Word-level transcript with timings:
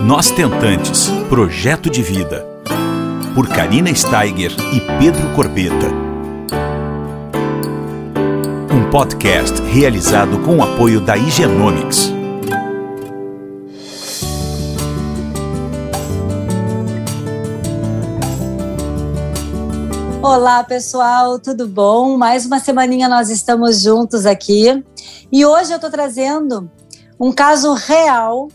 Nós 0.00 0.30
Tentantes 0.30 1.08
Projeto 1.28 1.90
de 1.90 2.02
Vida. 2.02 2.46
Por 3.34 3.48
Karina 3.48 3.92
Steiger 3.92 4.52
e 4.72 4.80
Pedro 4.98 5.34
Corbeta. 5.34 5.88
Um 8.72 8.88
podcast 8.90 9.60
realizado 9.62 10.38
com 10.44 10.58
o 10.58 10.62
apoio 10.62 11.00
da 11.00 11.16
Higienomics. 11.16 12.12
Olá, 20.22 20.62
pessoal, 20.62 21.40
tudo 21.40 21.66
bom? 21.66 22.16
Mais 22.16 22.46
uma 22.46 22.60
semaninha 22.60 23.08
nós 23.08 23.30
estamos 23.30 23.82
juntos 23.82 24.26
aqui. 24.26 24.84
E 25.32 25.44
hoje 25.44 25.72
eu 25.72 25.76
estou 25.76 25.90
trazendo 25.90 26.70
um 27.18 27.32
caso 27.32 27.74
real, 27.74 28.48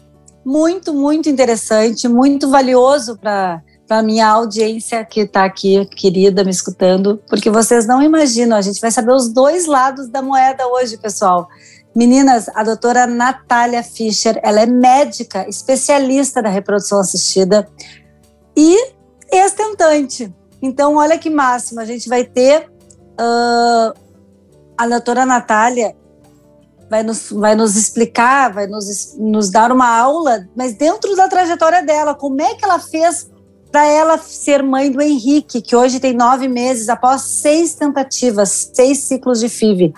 muito, 0.46 0.94
muito 0.94 1.30
interessante, 1.30 2.08
muito 2.08 2.50
valioso 2.50 3.18
para 3.18 3.62
a 3.90 4.04
minha 4.04 4.28
audiência 4.28 5.04
que 5.06 5.22
está 5.22 5.46
aqui, 5.46 5.86
querida, 5.86 6.44
me 6.44 6.52
escutando, 6.52 7.22
porque 7.30 7.50
vocês 7.50 7.86
não 7.88 8.02
imaginam, 8.02 8.58
a 8.58 8.62
gente 8.62 8.82
vai 8.82 8.92
saber 8.92 9.14
os 9.14 9.30
dois 9.30 9.66
lados 9.66 10.10
da 10.10 10.22
moeda 10.22 10.68
hoje, 10.68 10.98
pessoal. 10.98 11.48
Meninas, 11.96 12.50
a 12.56 12.64
doutora 12.64 13.06
Natália 13.06 13.84
Fischer, 13.84 14.40
ela 14.44 14.62
é 14.62 14.66
médica, 14.66 15.48
especialista 15.48 16.42
da 16.42 16.50
reprodução 16.50 17.00
assistida 17.00 17.68
e 18.58 18.76
ex-tentante. 19.32 20.34
Então, 20.62 20.96
olha 20.96 21.18
que 21.18 21.30
máximo, 21.30 21.80
a 21.80 21.86
gente 21.86 22.10
vai 22.10 22.24
ter 22.24 22.68
uh, 23.20 23.94
a 24.78 24.88
doutora 24.88 25.26
Natália 25.26 25.96
vai 26.90 27.04
nos, 27.04 27.32
vai 27.32 27.56
nos 27.56 27.76
explicar, 27.76 28.54
vai 28.54 28.68
nos, 28.68 29.16
nos 29.18 29.50
dar 29.50 29.72
uma 29.72 29.88
aula, 29.88 30.48
mas 30.56 30.74
dentro 30.74 31.16
da 31.16 31.28
trajetória 31.28 31.84
dela, 31.84 32.14
como 32.14 32.42
é 32.42 32.56
que 32.56 32.64
ela 32.64 32.80
fez 32.80 33.30
para 33.72 33.88
ela 33.88 34.20
ser 34.20 34.62
mãe 34.62 34.92
do 34.92 35.02
Henrique, 35.02 35.60
que 35.60 35.76
hoje 35.76 36.00
tem 36.00 36.14
nove 36.14 36.48
meses, 36.48 36.90
após 36.90 37.24
seis 37.24 37.74
tentativas, 37.74 38.70
seis 38.72 39.00
ciclos 39.00 39.40
de 39.40 39.50
FIV. 39.50 39.94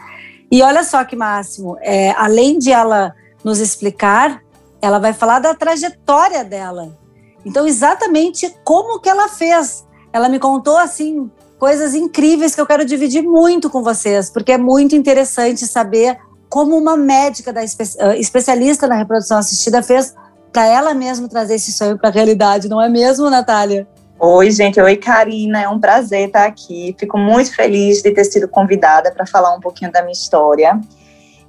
E 0.49 0.61
olha 0.61 0.81
só 0.83 1.03
que 1.03 1.15
máximo, 1.15 1.77
é, 1.81 2.11
além 2.11 2.57
de 2.57 2.71
ela 2.71 3.13
nos 3.43 3.59
explicar, 3.59 4.41
ela 4.81 4.97
vai 4.97 5.11
falar 5.11 5.39
da 5.39 5.53
trajetória 5.53 6.43
dela. 6.45 6.97
Então, 7.45 7.67
exatamente 7.67 8.55
como 8.63 8.99
que 9.01 9.09
ela 9.09 9.27
fez. 9.27 9.85
Ela 10.13 10.29
me 10.29 10.39
contou, 10.39 10.77
assim, 10.77 11.29
coisas 11.59 11.93
incríveis 11.93 12.55
que 12.55 12.61
eu 12.61 12.65
quero 12.65 12.85
dividir 12.85 13.23
muito 13.23 13.69
com 13.69 13.83
vocês, 13.83 14.29
porque 14.29 14.53
é 14.53 14.57
muito 14.57 14.95
interessante 14.95 15.67
saber 15.67 16.17
como 16.49 16.77
uma 16.77 16.95
médica 16.95 17.51
da 17.51 17.63
espe 17.63 17.83
ah, 17.99 18.15
especialista 18.15 18.88
na 18.88 18.95
reprodução 18.95 19.38
assistida 19.38 19.81
fez 19.83 20.13
para 20.51 20.65
ela 20.67 20.93
mesma 20.93 21.27
trazer 21.27 21.55
esse 21.55 21.71
sonho 21.73 21.97
para 21.97 22.09
a 22.09 22.11
realidade, 22.11 22.69
não 22.69 22.81
é 22.81 22.88
mesmo, 22.88 23.29
Natália? 23.29 23.88
Oi, 24.17 24.49
gente. 24.49 24.79
Oi, 24.79 24.95
Karina. 24.95 25.63
É 25.63 25.67
um 25.67 25.79
prazer 25.79 26.27
estar 26.27 26.45
aqui. 26.45 26.95
Fico 26.97 27.17
muito 27.17 27.53
feliz 27.53 28.01
de 28.01 28.11
ter 28.11 28.23
sido 28.23 28.47
convidada 28.47 29.11
para 29.11 29.25
falar 29.25 29.53
um 29.53 29.59
pouquinho 29.59 29.91
da 29.91 30.01
minha 30.01 30.13
história. 30.13 30.79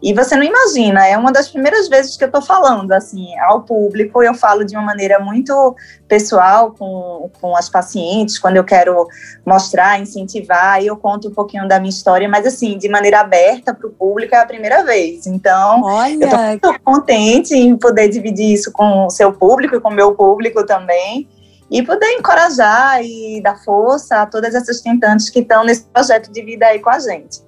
E 0.03 0.13
você 0.13 0.37
não 0.37 0.43
imagina, 0.43 1.07
é 1.07 1.17
uma 1.17 1.33
das 1.33 1.49
primeiras 1.49 1.89
vezes 1.89 2.17
que 2.17 2.25
eu 2.25 2.27
estou 2.29 2.43
falando 2.43 2.93
assim 2.93 3.37
ao 3.39 3.63
público. 3.63 4.23
Eu 4.23 4.35
falo 4.35 4.65
de 4.65 4.77
uma 4.77 4.85
maneira 4.85 5.19
muito 5.19 5.75
pessoal 6.07 6.73
com, 6.79 7.31
com 7.41 7.57
as 7.57 7.69
pacientes, 7.69 8.39
quando 8.39 8.57
eu 8.57 8.65
quero 8.65 9.09
mostrar, 9.45 9.99
incentivar, 9.99 10.83
e 10.83 10.87
eu 10.87 10.97
conto 10.97 11.29
um 11.29 11.33
pouquinho 11.33 11.67
da 11.67 11.81
minha 11.81 11.91
história, 11.91 12.29
mas 12.29 12.47
assim, 12.47 12.77
de 12.77 12.89
maneira 12.89 13.21
aberta 13.21 13.73
para 13.73 13.87
o 13.87 13.91
público 13.91 14.35
é 14.35 14.39
a 14.39 14.47
primeira 14.47 14.85
vez. 14.85 15.27
Então, 15.27 15.83
Olha. 15.83 16.13
eu 16.13 16.55
estou 16.55 16.73
muito 16.73 16.81
contente 16.85 17.55
em 17.55 17.77
poder 17.77 18.09
dividir 18.09 18.53
isso 18.53 18.71
com 18.73 19.07
o 19.07 19.11
seu 19.11 19.33
público 19.33 19.77
e 19.77 19.81
com 19.81 19.89
o 19.89 19.95
meu 19.95 20.15
público 20.15 20.65
também. 20.65 21.27
E 21.69 21.83
poder 21.83 22.13
encorajar 22.13 23.03
e 23.03 23.41
dar 23.43 23.57
força 23.65 24.23
a 24.23 24.27
todas 24.27 24.55
essas 24.55 24.81
tentantes 24.81 25.29
que 25.29 25.41
estão 25.41 25.65
nesse 25.65 25.85
projeto 25.87 26.31
de 26.31 26.43
vida 26.43 26.67
aí 26.67 26.79
com 26.79 26.91
a 26.91 27.01
gente. 27.01 27.46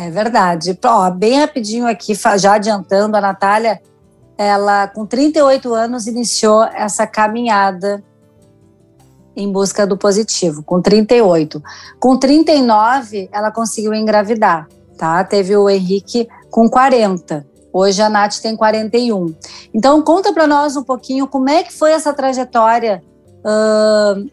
É 0.00 0.08
verdade. 0.10 0.78
Ó, 0.82 1.10
bem 1.10 1.38
rapidinho 1.40 1.86
aqui, 1.86 2.14
já 2.38 2.54
adiantando, 2.54 3.18
a 3.18 3.20
Natália, 3.20 3.82
ela 4.38 4.88
com 4.88 5.04
38 5.04 5.74
anos 5.74 6.06
iniciou 6.06 6.64
essa 6.64 7.06
caminhada 7.06 8.02
em 9.36 9.52
busca 9.52 9.86
do 9.86 9.98
positivo, 9.98 10.62
com 10.62 10.80
38. 10.80 11.62
Com 11.98 12.16
39, 12.16 13.28
ela 13.30 13.50
conseguiu 13.50 13.92
engravidar, 13.92 14.66
tá? 14.96 15.22
Teve 15.22 15.54
o 15.54 15.68
Henrique 15.68 16.26
com 16.50 16.66
40. 16.66 17.46
Hoje 17.70 18.00
a 18.00 18.08
Nath 18.08 18.38
tem 18.40 18.56
41. 18.56 19.34
Então, 19.74 20.00
conta 20.00 20.32
para 20.32 20.46
nós 20.46 20.78
um 20.78 20.82
pouquinho 20.82 21.26
como 21.26 21.50
é 21.50 21.62
que 21.62 21.74
foi 21.74 21.92
essa 21.92 22.14
trajetória, 22.14 23.02
uh, 23.40 24.30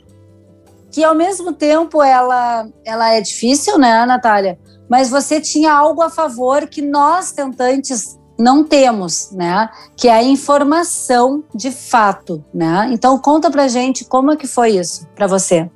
que 0.90 1.04
ao 1.04 1.14
mesmo 1.14 1.52
tempo 1.52 2.02
ela, 2.02 2.70
ela 2.86 3.14
é 3.14 3.20
difícil, 3.20 3.78
né, 3.78 4.06
Natália? 4.06 4.58
Mas 4.90 5.10
você 5.10 5.42
tinha 5.42 5.74
algo 5.74 6.02
a 6.02 6.10
favor 6.10 6.68
que 6.68 6.82
nós 6.82 7.32
tentantes 7.32 8.18
não 8.40 8.64
temos, 8.64 9.32
né? 9.32 9.70
Que 9.96 10.08
é 10.08 10.14
a 10.14 10.24
informação 10.24 11.44
de 11.54 11.72
fato, 11.72 12.44
né? 12.54 12.90
Então 12.92 13.18
conta 13.18 13.50
pra 13.50 13.68
gente 13.68 14.06
como 14.06 14.32
é 14.32 14.36
que 14.36 14.48
foi 14.48 14.72
isso 14.72 15.08
para 15.16 15.26
você. 15.28 15.70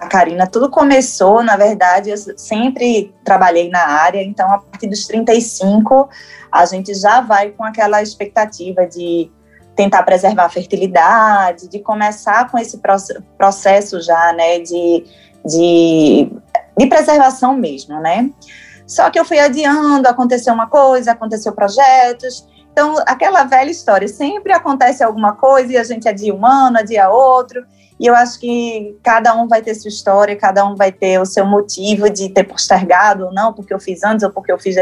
A 0.00 0.08
Karina, 0.08 0.48
tudo 0.48 0.68
começou, 0.68 1.44
na 1.44 1.56
verdade, 1.56 2.10
eu 2.10 2.16
sempre 2.36 3.14
trabalhei 3.24 3.70
na 3.70 3.86
área, 3.86 4.20
então 4.20 4.52
a 4.52 4.58
partir 4.58 4.88
dos 4.88 5.06
35 5.06 6.08
a 6.50 6.66
gente 6.66 6.92
já 6.92 7.20
vai 7.20 7.50
com 7.50 7.62
aquela 7.62 8.02
expectativa 8.02 8.84
de 8.84 9.30
tentar 9.76 10.02
preservar 10.02 10.46
a 10.46 10.48
fertilidade, 10.48 11.68
de 11.68 11.78
começar 11.78 12.50
com 12.50 12.58
esse 12.58 12.80
processo 13.38 14.00
já, 14.00 14.32
né, 14.32 14.58
de, 14.58 15.04
de 15.46 16.32
de 16.76 16.86
preservação 16.86 17.54
mesmo, 17.54 18.00
né? 18.00 18.30
Só 18.86 19.10
que 19.10 19.18
eu 19.18 19.24
fui 19.24 19.38
adiando, 19.38 20.08
aconteceu 20.08 20.52
uma 20.52 20.66
coisa, 20.66 21.12
aconteceu 21.12 21.52
projetos. 21.52 22.46
Então, 22.72 22.96
aquela 23.06 23.44
velha 23.44 23.70
história, 23.70 24.08
sempre 24.08 24.52
acontece 24.52 25.04
alguma 25.04 25.34
coisa 25.34 25.72
e 25.72 25.76
a 25.76 25.84
gente 25.84 26.08
adia 26.08 26.34
um 26.34 26.44
ano, 26.44 26.78
adia 26.78 27.10
outro. 27.10 27.62
E 28.00 28.06
eu 28.06 28.16
acho 28.16 28.40
que 28.40 28.96
cada 29.00 29.32
um 29.36 29.46
vai 29.46 29.62
ter 29.62 29.74
sua 29.76 29.88
história, 29.88 30.34
cada 30.34 30.66
um 30.66 30.74
vai 30.74 30.90
ter 30.90 31.20
o 31.20 31.24
seu 31.24 31.46
motivo 31.46 32.10
de 32.10 32.30
ter 32.30 32.42
postergado 32.42 33.26
ou 33.26 33.32
não, 33.32 33.52
porque 33.52 33.72
eu 33.72 33.78
fiz 33.78 34.02
antes 34.02 34.24
ou 34.24 34.30
porque 34.32 34.50
eu 34.50 34.58
fiz, 34.58 34.74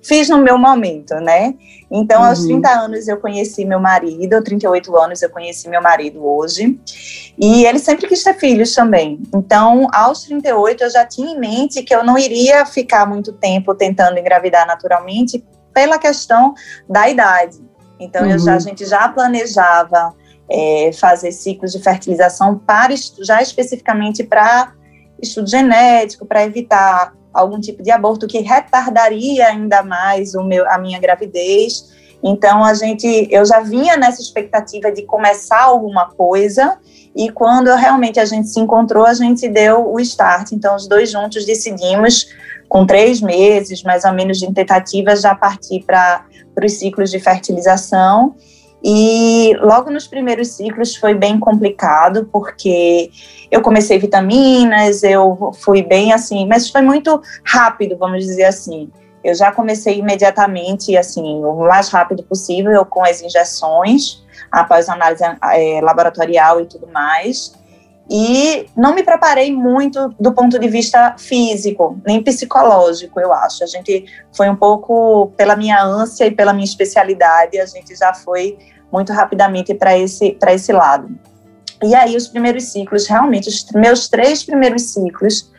fiz 0.00 0.28
no 0.28 0.38
meu 0.38 0.56
momento, 0.56 1.14
né? 1.16 1.54
Então, 1.90 2.20
uhum. 2.20 2.28
aos 2.28 2.44
30 2.44 2.68
anos 2.68 3.08
eu 3.08 3.16
conheci 3.16 3.64
meu 3.64 3.80
marido, 3.80 4.34
aos 4.34 4.44
38 4.44 4.96
anos 4.96 5.22
eu 5.22 5.30
conheci 5.30 5.68
meu 5.68 5.82
marido 5.82 6.24
hoje. 6.24 6.78
E 7.36 7.64
ele 7.64 7.80
sempre 7.80 8.06
quis 8.06 8.22
ter 8.22 8.34
filhos 8.34 8.72
também. 8.74 9.20
Então, 9.34 9.88
aos 9.92 10.22
38 10.24 10.84
eu 10.84 10.90
já 10.90 11.04
tinha 11.04 11.32
em 11.32 11.40
mente 11.40 11.82
que 11.82 11.92
eu 11.92 12.04
não 12.04 12.16
iria 12.16 12.64
ficar 12.64 13.06
muito 13.06 13.32
tempo 13.32 13.74
tentando 13.74 14.18
engravidar 14.18 14.64
naturalmente 14.66 15.44
pela 15.78 15.96
questão 15.96 16.54
da 16.88 17.08
idade. 17.08 17.56
Então, 18.00 18.28
uhum. 18.28 18.36
já, 18.36 18.56
a 18.56 18.58
gente 18.58 18.84
já 18.84 19.08
planejava 19.08 20.12
é, 20.50 20.90
fazer 20.92 21.30
ciclos 21.30 21.70
de 21.70 21.78
fertilização 21.78 22.58
para 22.58 22.92
já 23.22 23.40
especificamente 23.40 24.24
para 24.24 24.72
estudo 25.22 25.48
genético, 25.48 26.26
para 26.26 26.44
evitar 26.44 27.14
algum 27.32 27.60
tipo 27.60 27.80
de 27.80 27.92
aborto 27.92 28.26
que 28.26 28.40
retardaria 28.40 29.46
ainda 29.46 29.84
mais 29.84 30.34
o 30.34 30.42
meu, 30.42 30.68
a 30.68 30.78
minha 30.78 30.98
gravidez. 30.98 31.96
Então 32.24 32.64
a 32.64 32.74
gente, 32.74 33.28
eu 33.30 33.44
já 33.46 33.60
vinha 33.60 33.96
nessa 33.96 34.20
expectativa 34.20 34.90
de 34.90 35.02
começar 35.02 35.62
alguma 35.62 36.10
coisa 36.10 36.76
e 37.14 37.30
quando 37.30 37.72
realmente 37.76 38.18
a 38.18 38.24
gente 38.24 38.48
se 38.48 38.58
encontrou, 38.58 39.06
a 39.06 39.14
gente 39.14 39.48
deu 39.48 39.92
o 39.92 40.00
start. 40.00 40.50
Então 40.50 40.74
os 40.74 40.88
dois 40.88 41.12
juntos 41.12 41.46
decidimos, 41.46 42.26
com 42.68 42.86
três 42.86 43.20
meses 43.20 43.82
mais 43.82 44.04
ou 44.04 44.12
menos 44.12 44.38
de 44.38 44.52
tentativas, 44.52 45.22
já 45.22 45.34
partir 45.34 45.84
para 45.84 46.24
os 46.62 46.72
ciclos 46.72 47.10
de 47.10 47.18
fertilização. 47.18 48.34
E 48.82 49.56
logo 49.60 49.90
nos 49.90 50.06
primeiros 50.06 50.48
ciclos 50.52 50.94
foi 50.94 51.14
bem 51.14 51.40
complicado, 51.40 52.28
porque 52.32 53.10
eu 53.50 53.60
comecei 53.60 53.98
vitaminas, 53.98 55.02
eu 55.02 55.52
fui 55.60 55.82
bem 55.82 56.12
assim, 56.12 56.46
mas 56.46 56.70
foi 56.70 56.82
muito 56.82 57.20
rápido, 57.44 57.96
vamos 57.96 58.24
dizer 58.24 58.44
assim. 58.44 58.88
Eu 59.24 59.34
já 59.34 59.50
comecei 59.50 59.98
imediatamente, 59.98 60.96
assim, 60.96 61.44
o 61.44 61.66
mais 61.66 61.88
rápido 61.88 62.22
possível, 62.22 62.84
com 62.86 63.04
as 63.04 63.20
injeções, 63.20 64.22
após 64.50 64.88
análise 64.88 65.24
é, 65.24 65.80
laboratorial 65.82 66.60
e 66.60 66.66
tudo 66.66 66.86
mais. 66.86 67.52
E 68.10 68.66
não 68.74 68.94
me 68.94 69.02
preparei 69.02 69.54
muito 69.54 70.14
do 70.18 70.32
ponto 70.32 70.58
de 70.58 70.66
vista 70.68 71.14
físico, 71.18 72.00
nem 72.06 72.22
psicológico, 72.22 73.20
eu 73.20 73.32
acho. 73.32 73.62
A 73.62 73.66
gente 73.66 74.06
foi 74.32 74.48
um 74.48 74.56
pouco 74.56 75.30
pela 75.36 75.54
minha 75.54 75.82
ânsia 75.82 76.26
e 76.26 76.30
pela 76.30 76.52
minha 76.52 76.64
especialidade, 76.64 77.58
a 77.58 77.66
gente 77.66 77.94
já 77.94 78.14
foi 78.14 78.56
muito 78.90 79.12
rapidamente 79.12 79.74
para 79.74 79.98
esse, 79.98 80.38
esse 80.48 80.72
lado. 80.72 81.10
E 81.82 81.94
aí, 81.94 82.16
os 82.16 82.26
primeiros 82.26 82.64
ciclos, 82.64 83.06
realmente, 83.06 83.48
os 83.48 83.66
meus 83.72 84.08
três 84.08 84.42
primeiros 84.42 84.90
ciclos, 84.90 85.52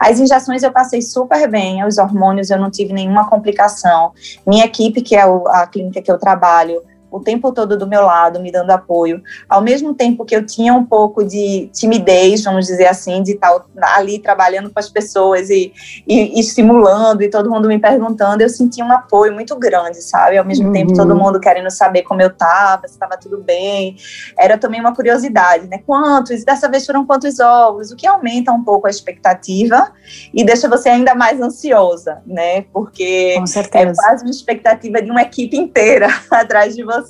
as 0.00 0.20
injeções 0.20 0.62
eu 0.62 0.72
passei 0.72 1.02
super 1.02 1.48
bem, 1.50 1.84
os 1.84 1.98
hormônios 1.98 2.50
eu 2.50 2.58
não 2.58 2.70
tive 2.70 2.92
nenhuma 2.92 3.28
complicação. 3.28 4.12
Minha 4.46 4.64
equipe, 4.64 5.02
que 5.02 5.16
é 5.16 5.22
a 5.22 5.66
clínica 5.66 6.00
que 6.00 6.10
eu 6.10 6.18
trabalho, 6.18 6.82
o 7.16 7.20
tempo 7.20 7.52
todo 7.52 7.76
do 7.76 7.86
meu 7.86 8.02
lado, 8.02 8.40
me 8.40 8.50
dando 8.50 8.70
apoio, 8.70 9.22
ao 9.48 9.60
mesmo 9.60 9.94
tempo 9.94 10.24
que 10.24 10.34
eu 10.34 10.44
tinha 10.44 10.74
um 10.74 10.84
pouco 10.84 11.24
de 11.24 11.70
timidez, 11.72 12.44
vamos 12.44 12.66
dizer 12.66 12.86
assim, 12.86 13.22
de 13.22 13.32
estar 13.32 13.64
ali 13.94 14.18
trabalhando 14.18 14.70
com 14.70 14.78
as 14.78 14.88
pessoas 14.88 15.50
e, 15.50 15.72
e, 16.06 16.36
e 16.36 16.40
estimulando 16.40 17.22
e 17.22 17.30
todo 17.30 17.50
mundo 17.50 17.68
me 17.68 17.78
perguntando, 17.78 18.42
eu 18.42 18.48
sentia 18.48 18.84
um 18.84 18.92
apoio 18.92 19.32
muito 19.32 19.56
grande, 19.56 20.02
sabe? 20.02 20.38
Ao 20.38 20.44
mesmo 20.44 20.66
uhum. 20.66 20.72
tempo, 20.72 20.94
todo 20.94 21.12
uhum. 21.12 21.22
mundo 21.22 21.40
querendo 21.40 21.70
saber 21.70 22.02
como 22.02 22.22
eu 22.22 22.28
estava, 22.28 22.86
se 22.86 22.94
estava 22.94 23.16
tudo 23.16 23.38
bem. 23.38 23.96
Era 24.38 24.58
também 24.58 24.80
uma 24.80 24.94
curiosidade, 24.94 25.66
né? 25.68 25.78
Quantos? 25.86 26.44
Dessa 26.44 26.68
vez 26.68 26.84
foram 26.84 27.06
quantos 27.06 27.38
ovos? 27.40 27.90
O 27.90 27.96
que 27.96 28.06
aumenta 28.06 28.52
um 28.52 28.62
pouco 28.62 28.86
a 28.86 28.90
expectativa 28.90 29.92
e 30.32 30.44
deixa 30.44 30.68
você 30.68 30.88
ainda 30.88 31.14
mais 31.14 31.40
ansiosa, 31.40 32.22
né? 32.26 32.62
Porque 32.72 33.36
é 33.72 33.94
quase 33.94 34.24
uma 34.24 34.30
expectativa 34.30 35.02
de 35.02 35.10
uma 35.10 35.22
equipe 35.22 35.56
inteira 35.56 36.08
atrás 36.30 36.74
de 36.74 36.84
você. 36.84 37.05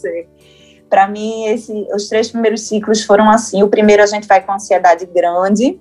Para 0.89 1.09
mim, 1.09 1.47
esse, 1.47 1.73
os 1.95 2.09
três 2.09 2.31
primeiros 2.31 2.63
ciclos 2.63 3.05
foram 3.05 3.29
assim. 3.29 3.63
O 3.63 3.69
primeiro 3.69 4.03
a 4.03 4.07
gente 4.07 4.27
vai 4.27 4.41
com 4.41 4.53
ansiedade 4.53 5.07
grande, 5.07 5.81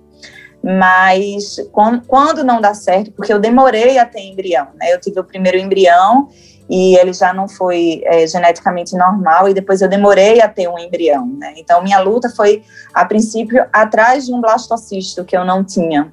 mas 0.62 1.56
quando, 1.70 2.04
quando 2.06 2.42
não 2.42 2.60
dá 2.60 2.74
certo, 2.74 3.12
porque 3.12 3.32
eu 3.32 3.38
demorei 3.38 3.98
a 3.98 4.04
ter 4.04 4.20
embrião, 4.20 4.68
né? 4.74 4.92
Eu 4.92 5.00
tive 5.00 5.20
o 5.20 5.24
primeiro 5.24 5.58
embrião 5.58 6.28
e 6.68 6.96
ele 6.96 7.12
já 7.12 7.32
não 7.32 7.48
foi 7.48 8.02
é, 8.04 8.26
geneticamente 8.26 8.96
normal 8.96 9.48
e 9.48 9.54
depois 9.54 9.80
eu 9.80 9.88
demorei 9.88 10.40
a 10.40 10.48
ter 10.48 10.68
um 10.68 10.78
embrião, 10.78 11.26
né? 11.38 11.54
Então 11.56 11.82
minha 11.82 12.00
luta 12.00 12.28
foi 12.28 12.62
a 12.92 13.04
princípio 13.04 13.64
atrás 13.72 14.26
de 14.26 14.34
um 14.34 14.40
blastocisto 14.40 15.24
que 15.24 15.36
eu 15.36 15.44
não 15.44 15.62
tinha. 15.62 16.12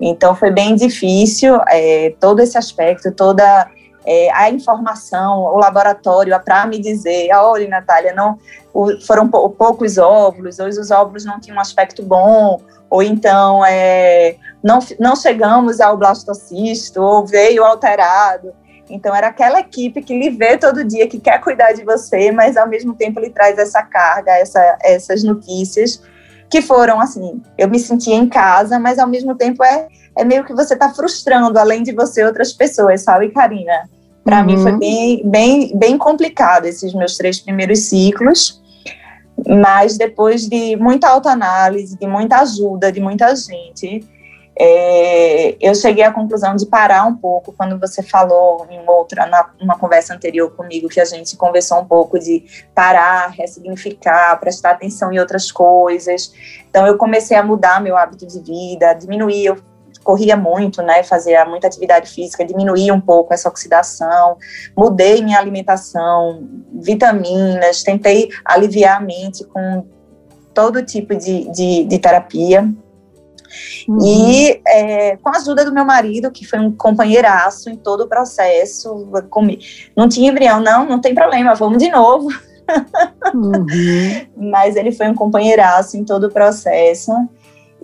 Então 0.00 0.34
foi 0.34 0.50
bem 0.50 0.74
difícil 0.74 1.60
é, 1.68 2.14
todo 2.18 2.40
esse 2.40 2.58
aspecto, 2.58 3.12
toda 3.12 3.70
é, 4.08 4.30
a 4.32 4.48
informação, 4.48 5.40
o 5.40 5.58
laboratório 5.58 6.38
para 6.42 6.66
me 6.66 6.78
dizer, 6.78 7.28
olha, 7.34 7.68
Natália, 7.68 8.14
não 8.14 8.38
foram 9.06 9.28
poucos 9.28 9.98
óvulos, 9.98 10.58
hoje 10.58 10.80
os 10.80 10.90
óvulos 10.90 11.26
não 11.26 11.38
tinham 11.38 11.58
um 11.58 11.60
aspecto 11.60 12.02
bom, 12.02 12.58
ou 12.88 13.02
então 13.02 13.62
é, 13.66 14.36
não, 14.62 14.78
não 14.98 15.14
chegamos 15.14 15.78
ao 15.78 15.98
blastocisto, 15.98 17.02
ou 17.02 17.26
veio 17.26 17.62
alterado. 17.62 18.54
Então 18.88 19.14
era 19.14 19.26
aquela 19.26 19.60
equipe 19.60 20.00
que 20.00 20.18
lhe 20.18 20.30
vê 20.30 20.56
todo 20.56 20.84
dia, 20.84 21.06
que 21.06 21.20
quer 21.20 21.38
cuidar 21.42 21.72
de 21.72 21.84
você, 21.84 22.32
mas 22.32 22.56
ao 22.56 22.66
mesmo 22.66 22.94
tempo 22.94 23.20
ele 23.20 23.28
traz 23.28 23.58
essa 23.58 23.82
carga, 23.82 24.32
essa, 24.32 24.78
essas 24.82 25.22
notícias 25.22 26.00
que 26.48 26.62
foram 26.62 26.98
assim, 26.98 27.42
eu 27.58 27.68
me 27.68 27.78
sentia 27.78 28.14
em 28.14 28.26
casa, 28.26 28.78
mas 28.78 28.98
ao 28.98 29.06
mesmo 29.06 29.34
tempo 29.34 29.62
é, 29.62 29.86
é 30.16 30.24
meio 30.24 30.46
que 30.46 30.54
você 30.54 30.72
está 30.72 30.88
frustrando, 30.88 31.58
além 31.58 31.82
de 31.82 31.92
você, 31.92 32.24
outras 32.24 32.54
pessoas, 32.54 33.02
sabe, 33.02 33.28
Karina? 33.28 33.86
Para 34.28 34.40
uhum. 34.40 34.44
mim 34.44 34.58
foi 34.58 34.72
uhum. 34.72 34.78
bem, 34.78 35.22
bem, 35.24 35.72
bem 35.74 35.96
complicado 35.96 36.66
esses 36.66 36.92
meus 36.92 37.16
três 37.16 37.40
primeiros 37.40 37.78
ciclos, 37.84 38.62
mas 39.46 39.96
depois 39.96 40.46
de 40.46 40.76
muita 40.76 41.08
autoanálise, 41.08 41.96
de 41.96 42.06
muita 42.06 42.40
ajuda 42.40 42.92
de 42.92 43.00
muita 43.00 43.34
gente, 43.34 44.06
é, 44.54 45.56
eu 45.58 45.74
cheguei 45.74 46.04
à 46.04 46.12
conclusão 46.12 46.54
de 46.54 46.66
parar 46.66 47.06
um 47.06 47.16
pouco 47.16 47.54
quando 47.56 47.80
você 47.80 48.02
falou 48.02 48.66
em 48.68 48.86
outra, 48.86 49.24
na, 49.24 49.48
uma 49.62 49.78
conversa 49.78 50.12
anterior 50.12 50.50
comigo, 50.50 50.90
que 50.90 51.00
a 51.00 51.06
gente 51.06 51.34
conversou 51.34 51.80
um 51.80 51.86
pouco 51.86 52.18
de 52.18 52.44
parar, 52.74 53.30
ressignificar, 53.30 54.38
prestar 54.38 54.72
atenção 54.72 55.10
em 55.10 55.18
outras 55.18 55.50
coisas. 55.50 56.34
Então, 56.68 56.86
eu 56.86 56.98
comecei 56.98 57.34
a 57.34 57.42
mudar 57.42 57.80
meu 57.80 57.96
hábito 57.96 58.26
de 58.26 58.40
vida, 58.40 58.92
diminuir. 58.92 59.46
Eu 59.46 59.56
corria 60.08 60.38
muito, 60.38 60.80
né, 60.80 61.02
fazia 61.02 61.44
muita 61.44 61.66
atividade 61.66 62.10
física, 62.10 62.42
diminuía 62.42 62.94
um 62.94 63.00
pouco 63.00 63.34
essa 63.34 63.46
oxidação, 63.46 64.38
mudei 64.74 65.20
minha 65.20 65.38
alimentação, 65.38 66.48
vitaminas, 66.72 67.82
tentei 67.82 68.30
aliviar 68.42 68.96
a 68.96 69.00
mente 69.00 69.44
com 69.44 69.84
todo 70.54 70.82
tipo 70.82 71.14
de, 71.14 71.52
de, 71.52 71.84
de 71.84 71.98
terapia. 71.98 72.62
Uhum. 73.86 73.98
E 74.02 74.62
é, 74.66 75.18
com 75.18 75.28
a 75.28 75.36
ajuda 75.36 75.62
do 75.62 75.74
meu 75.74 75.84
marido, 75.84 76.30
que 76.30 76.46
foi 76.46 76.58
um 76.58 76.72
companheiraço 76.72 77.68
em 77.68 77.76
todo 77.76 78.04
o 78.04 78.08
processo, 78.08 79.10
comi, 79.28 79.58
não 79.94 80.08
tinha 80.08 80.30
embrião, 80.30 80.58
não, 80.58 80.86
não 80.86 81.02
tem 81.02 81.14
problema, 81.14 81.54
vamos 81.54 81.76
de 81.76 81.90
novo. 81.90 82.30
Uhum. 83.34 83.66
Mas 84.50 84.74
ele 84.74 84.90
foi 84.90 85.06
um 85.06 85.14
companheiraço 85.14 85.98
em 85.98 86.04
todo 86.04 86.28
o 86.28 86.32
processo. 86.32 87.12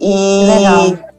E 0.01 0.47
Legal. 0.47 1.14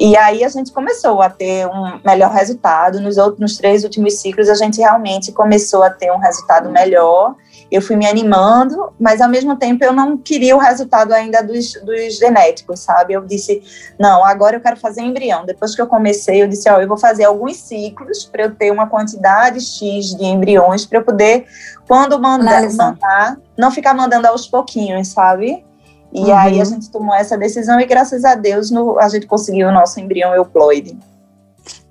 E 0.00 0.16
aí 0.16 0.42
a 0.42 0.48
gente 0.48 0.72
começou 0.72 1.20
a 1.20 1.28
ter 1.28 1.66
um 1.66 2.00
melhor 2.02 2.30
resultado. 2.30 2.98
Nos 3.00 3.18
outros 3.18 3.38
nos 3.38 3.58
três 3.58 3.84
últimos 3.84 4.18
ciclos, 4.18 4.48
a 4.48 4.54
gente 4.54 4.80
realmente 4.80 5.30
começou 5.30 5.82
a 5.82 5.90
ter 5.90 6.10
um 6.10 6.16
resultado 6.16 6.70
melhor. 6.70 7.34
Eu 7.70 7.82
fui 7.82 7.96
me 7.96 8.06
animando, 8.06 8.94
mas 8.98 9.20
ao 9.20 9.28
mesmo 9.28 9.56
tempo 9.56 9.84
eu 9.84 9.92
não 9.92 10.16
queria 10.16 10.56
o 10.56 10.58
resultado 10.58 11.12
ainda 11.12 11.42
dos, 11.42 11.74
dos 11.74 12.16
genéticos, 12.16 12.80
sabe? 12.80 13.12
Eu 13.12 13.26
disse, 13.26 13.62
não, 13.98 14.24
agora 14.24 14.56
eu 14.56 14.60
quero 14.62 14.78
fazer 14.78 15.02
embrião. 15.02 15.44
Depois 15.44 15.76
que 15.76 15.82
eu 15.82 15.86
comecei, 15.86 16.42
eu 16.42 16.48
disse, 16.48 16.70
ó, 16.70 16.80
eu 16.80 16.88
vou 16.88 16.96
fazer 16.96 17.24
alguns 17.24 17.58
ciclos 17.58 18.24
para 18.24 18.44
eu 18.44 18.54
ter 18.54 18.72
uma 18.72 18.88
quantidade 18.88 19.60
X 19.60 20.16
de 20.16 20.24
embriões 20.24 20.86
para 20.86 20.98
eu 20.98 21.04
poder, 21.04 21.44
quando 21.86 22.18
mandar, 22.18 22.62
mandar, 22.72 23.36
não 23.54 23.70
ficar 23.70 23.92
mandando 23.92 24.28
aos 24.28 24.46
pouquinhos, 24.46 25.08
sabe? 25.08 25.62
E 26.12 26.20
uhum. 26.20 26.36
aí 26.36 26.60
a 26.60 26.64
gente 26.64 26.90
tomou 26.90 27.14
essa 27.14 27.38
decisão 27.38 27.80
e 27.80 27.86
graças 27.86 28.24
a 28.24 28.34
Deus 28.34 28.70
no, 28.70 28.98
a 28.98 29.08
gente 29.08 29.26
conseguiu 29.26 29.68
o 29.68 29.72
nosso 29.72 30.00
embrião 30.00 30.34
euploide. 30.34 30.98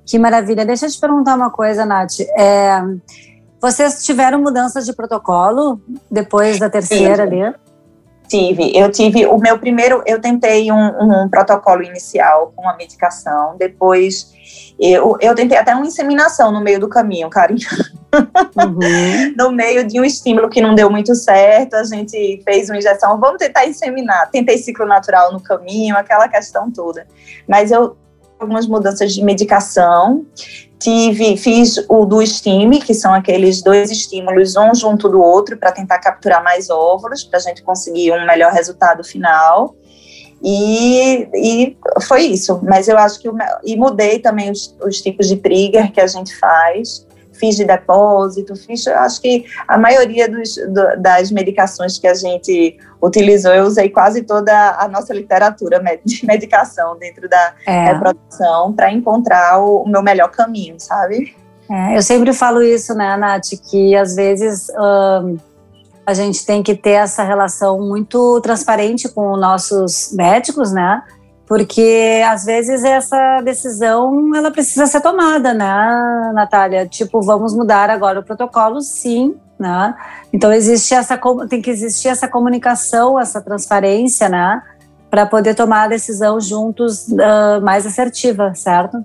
Que 0.06 0.18
maravilha. 0.18 0.66
Deixa 0.66 0.88
eu 0.88 0.92
te 0.92 1.00
perguntar 1.00 1.36
uma 1.36 1.52
coisa, 1.52 1.86
Nath. 1.86 2.20
É, 2.36 2.82
vocês 3.62 4.04
tiveram 4.04 4.42
mudanças 4.42 4.86
de 4.86 4.94
protocolo 4.94 5.80
depois 6.10 6.60
da 6.60 6.70
terceira 6.70 7.28
Sim. 7.28 7.44
ali? 7.44 7.56
Tive. 8.30 8.72
Eu 8.78 8.92
tive 8.92 9.26
o 9.26 9.38
meu 9.38 9.58
primeiro. 9.58 10.04
Eu 10.06 10.22
tentei 10.22 10.72
um, 10.72 11.24
um 11.24 11.28
protocolo 11.28 11.82
inicial 11.84 12.54
com 12.56 12.70
a 12.70 12.78
medicação. 12.78 13.56
Depois 13.58 14.32
eu, 14.80 15.18
eu 15.20 15.36
tentei 15.36 15.58
até 15.58 15.74
uma 15.76 15.86
inseminação 15.86 16.52
no 16.52 16.62
meio 16.62 16.80
do 16.80 16.88
caminho, 16.88 17.30
Karim. 17.30 17.58
Uhum. 18.56 19.34
no 19.38 19.52
meio 19.52 19.86
de 19.86 20.00
um 20.00 20.06
estímulo 20.06 20.50
que 20.50 20.62
não 20.62 20.74
deu 20.74 20.90
muito 20.90 21.14
certo, 21.16 21.74
a 21.74 21.84
gente 21.84 22.42
fez 22.46 22.70
uma 22.70 22.78
injeção. 22.78 23.20
Vamos 23.20 23.40
tentar 23.40 23.66
inseminar. 23.66 24.30
Tentei 24.30 24.58
ciclo 24.58 24.86
natural 24.86 25.34
no 25.34 25.42
caminho, 25.42 25.98
aquela 25.98 26.28
questão 26.28 26.72
toda. 26.72 27.06
Mas 27.48 27.72
eu 27.72 27.98
algumas 28.40 28.66
mudanças 28.66 29.14
de 29.14 29.22
medicação. 29.22 30.26
Tive, 30.80 31.36
fiz 31.36 31.84
o 31.90 32.06
do 32.06 32.22
estime, 32.22 32.80
que 32.80 32.94
são 32.94 33.14
aqueles 33.14 33.62
dois 33.62 33.92
estímulos, 33.92 34.56
um 34.56 34.74
junto 34.74 35.10
do 35.10 35.22
outro, 35.22 35.58
para 35.58 35.74
tentar 35.74 36.00
capturar 36.00 36.42
mais 36.42 36.70
óvulos, 36.70 37.24
para 37.24 37.38
a 37.38 37.42
gente 37.42 37.62
conseguir 37.64 38.14
um 38.14 38.26
melhor 38.26 38.54
resultado 38.54 39.04
final. 39.04 39.76
E, 40.42 41.28
e 41.36 41.78
foi 42.08 42.22
isso. 42.22 42.62
Mas 42.64 42.88
eu 42.88 42.98
acho 42.98 43.20
que. 43.20 43.30
e 43.66 43.76
mudei 43.76 44.20
também 44.20 44.50
os, 44.50 44.74
os 44.82 45.02
tipos 45.02 45.28
de 45.28 45.36
trigger 45.36 45.92
que 45.92 46.00
a 46.00 46.08
gente 46.08 46.34
faz 46.38 47.06
fiz 47.40 47.56
de 47.56 47.66
depósito, 47.66 48.56
fiz, 48.56 48.86
acho 48.88 49.22
que 49.22 49.46
a 49.68 49.78
maioria 49.78 50.30
dos, 50.30 50.56
do, 50.56 51.02
das 51.02 51.32
medicações 51.32 51.98
que 51.98 52.08
a 52.08 52.14
gente 52.14 52.78
utilizou, 53.02 53.54
eu 53.54 53.64
usei 53.64 53.90
quase 53.90 54.24
toda 54.24 54.76
a 54.78 54.88
nossa 54.88 55.14
literatura 55.14 55.82
de 56.04 56.26
medicação 56.26 56.98
dentro 56.98 57.30
da 57.30 57.54
é. 57.66 57.86
reprodução 57.86 58.74
para 58.74 58.92
encontrar 58.92 59.60
o, 59.60 59.84
o, 59.84 59.90
meu 59.90 60.04
melhor 60.04 60.30
caminho, 60.30 60.76
sabe? 60.80 61.36
É, 61.70 61.98
eu 61.98 62.02
sempre 62.02 62.34
falo 62.34 62.62
isso, 62.62 62.94
né, 62.94 63.16
Nath, 63.16 63.50
que 63.70 63.96
às 63.96 64.16
vezes 64.16 64.68
um, 64.70 65.38
a 66.06 66.14
gente 66.14 66.46
tem 66.46 66.62
que 66.62 66.76
ter 66.76 66.92
essa 66.92 67.24
relação 67.24 67.80
muito 67.80 68.42
transparente 68.42 69.08
com 69.08 69.32
os 69.32 69.40
nossos 69.40 70.12
médicos, 70.14 70.72
né? 70.72 71.04
Porque 71.50 72.22
às 72.28 72.46
vezes 72.46 72.84
essa 72.84 73.42
decisão 73.42 74.36
ela 74.36 74.52
precisa 74.52 74.86
ser 74.86 75.02
tomada, 75.02 75.52
né, 75.52 76.32
Natália? 76.32 76.86
Tipo, 76.86 77.24
vamos 77.24 77.56
mudar 77.56 77.90
agora 77.90 78.20
o 78.20 78.24
protocolo, 78.24 78.80
sim, 78.82 79.36
né? 79.58 79.96
Então 80.32 80.54
existe 80.54 80.94
essa 80.94 81.20
tem 81.50 81.60
que 81.60 81.72
existir 81.72 82.10
essa 82.10 82.28
comunicação, 82.28 83.20
essa 83.20 83.42
transparência, 83.42 84.30
né, 84.30 84.62
para 85.10 85.26
poder 85.26 85.56
tomar 85.56 85.86
a 85.86 85.88
decisão 85.88 86.40
juntos 86.40 87.08
uh, 87.08 87.60
mais 87.64 87.84
assertiva, 87.84 88.54
certo? 88.54 89.04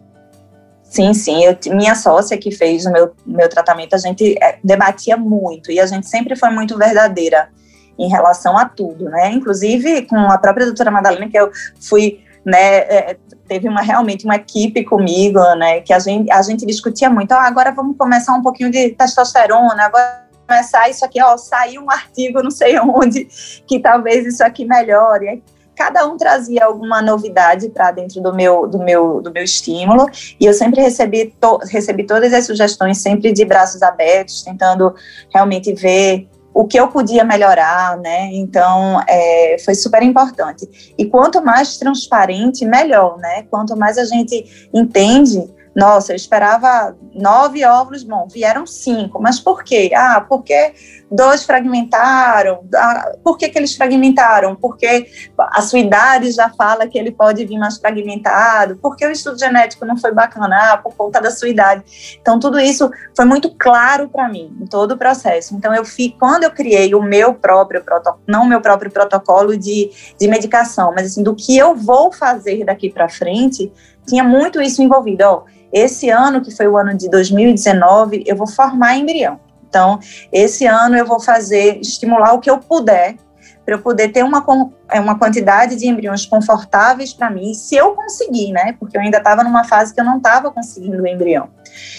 Sim, 0.82 1.14
sim. 1.14 1.42
Eu, 1.42 1.56
minha 1.74 1.94
sócia 1.94 2.36
que 2.36 2.50
fez 2.50 2.84
o 2.84 2.92
meu, 2.92 3.14
meu 3.24 3.48
tratamento, 3.48 3.94
a 3.94 3.98
gente 3.98 4.36
é, 4.38 4.58
debatia 4.62 5.16
muito 5.16 5.72
e 5.72 5.80
a 5.80 5.86
gente 5.86 6.06
sempre 6.06 6.36
foi 6.36 6.50
muito 6.50 6.76
verdadeira 6.76 7.48
em 7.98 8.08
relação 8.08 8.58
a 8.58 8.66
tudo, 8.68 9.06
né? 9.06 9.32
Inclusive 9.32 10.02
com 10.02 10.16
a 10.16 10.36
própria 10.36 10.66
doutora 10.66 10.90
Madalena, 10.90 11.26
que 11.26 11.38
eu 11.38 11.50
fui 11.80 12.22
né, 12.44 12.76
é, 12.78 13.16
teve 13.48 13.68
uma 13.68 13.80
realmente 13.80 14.24
uma 14.24 14.36
equipe 14.36 14.84
comigo, 14.84 15.40
né, 15.56 15.80
que 15.80 15.92
a 15.92 15.98
gente, 15.98 16.30
a 16.30 16.42
gente 16.42 16.66
discutia 16.66 17.08
muito, 17.08 17.32
oh, 17.32 17.38
agora 17.38 17.72
vamos 17.72 17.96
começar 17.96 18.34
um 18.34 18.42
pouquinho 18.42 18.70
de 18.70 18.90
testosterona, 18.90 19.84
agora 19.84 20.24
começar 20.46 20.88
isso 20.90 21.04
aqui, 21.04 21.22
ó, 21.22 21.36
saiu 21.36 21.82
um 21.82 21.90
artigo 21.90 22.42
não 22.42 22.50
sei 22.50 22.78
onde, 22.78 23.26
que 23.66 23.80
talvez 23.80 24.26
isso 24.26 24.44
aqui 24.44 24.64
melhore. 24.64 25.42
Cada 25.76 26.06
um 26.06 26.16
trazia 26.16 26.66
alguma 26.66 27.02
novidade 27.02 27.68
para 27.68 27.90
dentro 27.90 28.20
do 28.20 28.32
meu, 28.32 28.64
do, 28.64 28.78
meu, 28.78 29.20
do 29.20 29.32
meu 29.32 29.42
estímulo, 29.42 30.06
e 30.38 30.46
eu 30.46 30.54
sempre 30.54 30.80
recebi, 30.80 31.34
to, 31.40 31.58
recebi 31.68 32.04
todas 32.04 32.32
as 32.32 32.46
sugestões, 32.46 32.98
sempre 32.98 33.32
de 33.32 33.44
braços 33.44 33.82
abertos, 33.82 34.42
tentando 34.42 34.94
realmente 35.32 35.72
ver 35.72 36.28
o 36.54 36.64
que 36.64 36.78
eu 36.78 36.86
podia 36.86 37.24
melhorar, 37.24 37.98
né? 37.98 38.30
Então, 38.32 39.02
é, 39.08 39.56
foi 39.64 39.74
super 39.74 40.02
importante. 40.04 40.94
E 40.96 41.04
quanto 41.04 41.44
mais 41.44 41.76
transparente, 41.76 42.64
melhor, 42.64 43.18
né? 43.18 43.42
Quanto 43.50 43.76
mais 43.76 43.98
a 43.98 44.04
gente 44.04 44.68
entende 44.72 45.52
nossa, 45.74 46.12
eu 46.12 46.16
esperava 46.16 46.96
nove 47.12 47.64
óvulos, 47.64 48.04
bom, 48.04 48.28
vieram 48.28 48.66
cinco, 48.66 49.20
mas 49.20 49.40
por 49.40 49.64
quê? 49.64 49.90
Ah, 49.94 50.20
porque 50.20 50.72
dois 51.10 51.44
fragmentaram. 51.44 52.64
Ah, 52.74 53.12
por 53.22 53.36
que, 53.36 53.48
que 53.48 53.58
eles 53.58 53.74
fragmentaram? 53.74 54.54
Porque 54.54 55.06
a 55.38 55.62
sua 55.62 55.80
idade 55.80 56.30
já 56.30 56.48
fala 56.50 56.86
que 56.86 56.98
ele 56.98 57.10
pode 57.10 57.44
vir 57.44 57.58
mais 57.58 57.78
fragmentado. 57.78 58.76
Porque 58.80 59.04
o 59.04 59.10
estudo 59.10 59.38
genético 59.38 59.84
não 59.84 59.96
foi 59.96 60.12
bacana? 60.12 60.72
Ah, 60.72 60.76
por 60.76 60.94
conta 60.94 61.20
da 61.20 61.30
sua 61.30 61.48
idade. 61.48 62.18
Então, 62.20 62.38
tudo 62.38 62.58
isso 62.58 62.90
foi 63.16 63.24
muito 63.24 63.50
claro 63.50 64.08
para 64.08 64.28
mim, 64.28 64.56
em 64.60 64.66
todo 64.66 64.92
o 64.92 64.98
processo. 64.98 65.54
Então, 65.54 65.74
eu 65.74 65.84
fui, 65.84 66.14
quando 66.18 66.44
eu 66.44 66.50
criei 66.50 66.94
o 66.94 67.02
meu 67.02 67.34
próprio 67.34 67.82
protocolo, 67.82 68.22
não 68.26 68.44
o 68.44 68.48
meu 68.48 68.60
próprio 68.60 68.90
protocolo 68.90 69.56
de, 69.56 69.90
de 70.18 70.28
medicação, 70.28 70.92
mas 70.94 71.06
assim, 71.06 71.22
do 71.22 71.34
que 71.34 71.56
eu 71.56 71.74
vou 71.74 72.12
fazer 72.12 72.64
daqui 72.64 72.90
para 72.90 73.08
frente, 73.08 73.72
tinha 74.06 74.22
muito 74.22 74.60
isso 74.60 74.82
envolvido. 74.82 75.24
Ó, 75.24 75.44
esse 75.74 76.08
ano, 76.08 76.40
que 76.40 76.54
foi 76.54 76.68
o 76.68 76.78
ano 76.78 76.96
de 76.96 77.10
2019, 77.10 78.22
eu 78.26 78.36
vou 78.36 78.46
formar 78.46 78.96
embrião. 78.96 79.40
Então, 79.68 79.98
esse 80.32 80.66
ano 80.66 80.96
eu 80.96 81.04
vou 81.04 81.18
fazer, 81.18 81.80
estimular 81.80 82.32
o 82.32 82.38
que 82.38 82.48
eu 82.48 82.58
puder, 82.58 83.16
para 83.64 83.74
eu 83.74 83.80
poder 83.80 84.10
ter 84.10 84.22
uma, 84.22 84.44
é, 84.88 85.00
uma 85.00 85.18
quantidade 85.18 85.74
de 85.74 85.88
embriões 85.88 86.24
confortáveis 86.24 87.12
para 87.12 87.28
mim, 87.28 87.54
se 87.54 87.74
eu 87.74 87.92
conseguir, 87.92 88.52
né? 88.52 88.76
Porque 88.78 88.96
eu 88.96 89.00
ainda 89.00 89.18
estava 89.18 89.42
numa 89.42 89.64
fase 89.64 89.92
que 89.92 90.00
eu 90.00 90.04
não 90.04 90.18
estava 90.18 90.50
conseguindo 90.52 91.02
o 91.02 91.06
embrião. 91.06 91.48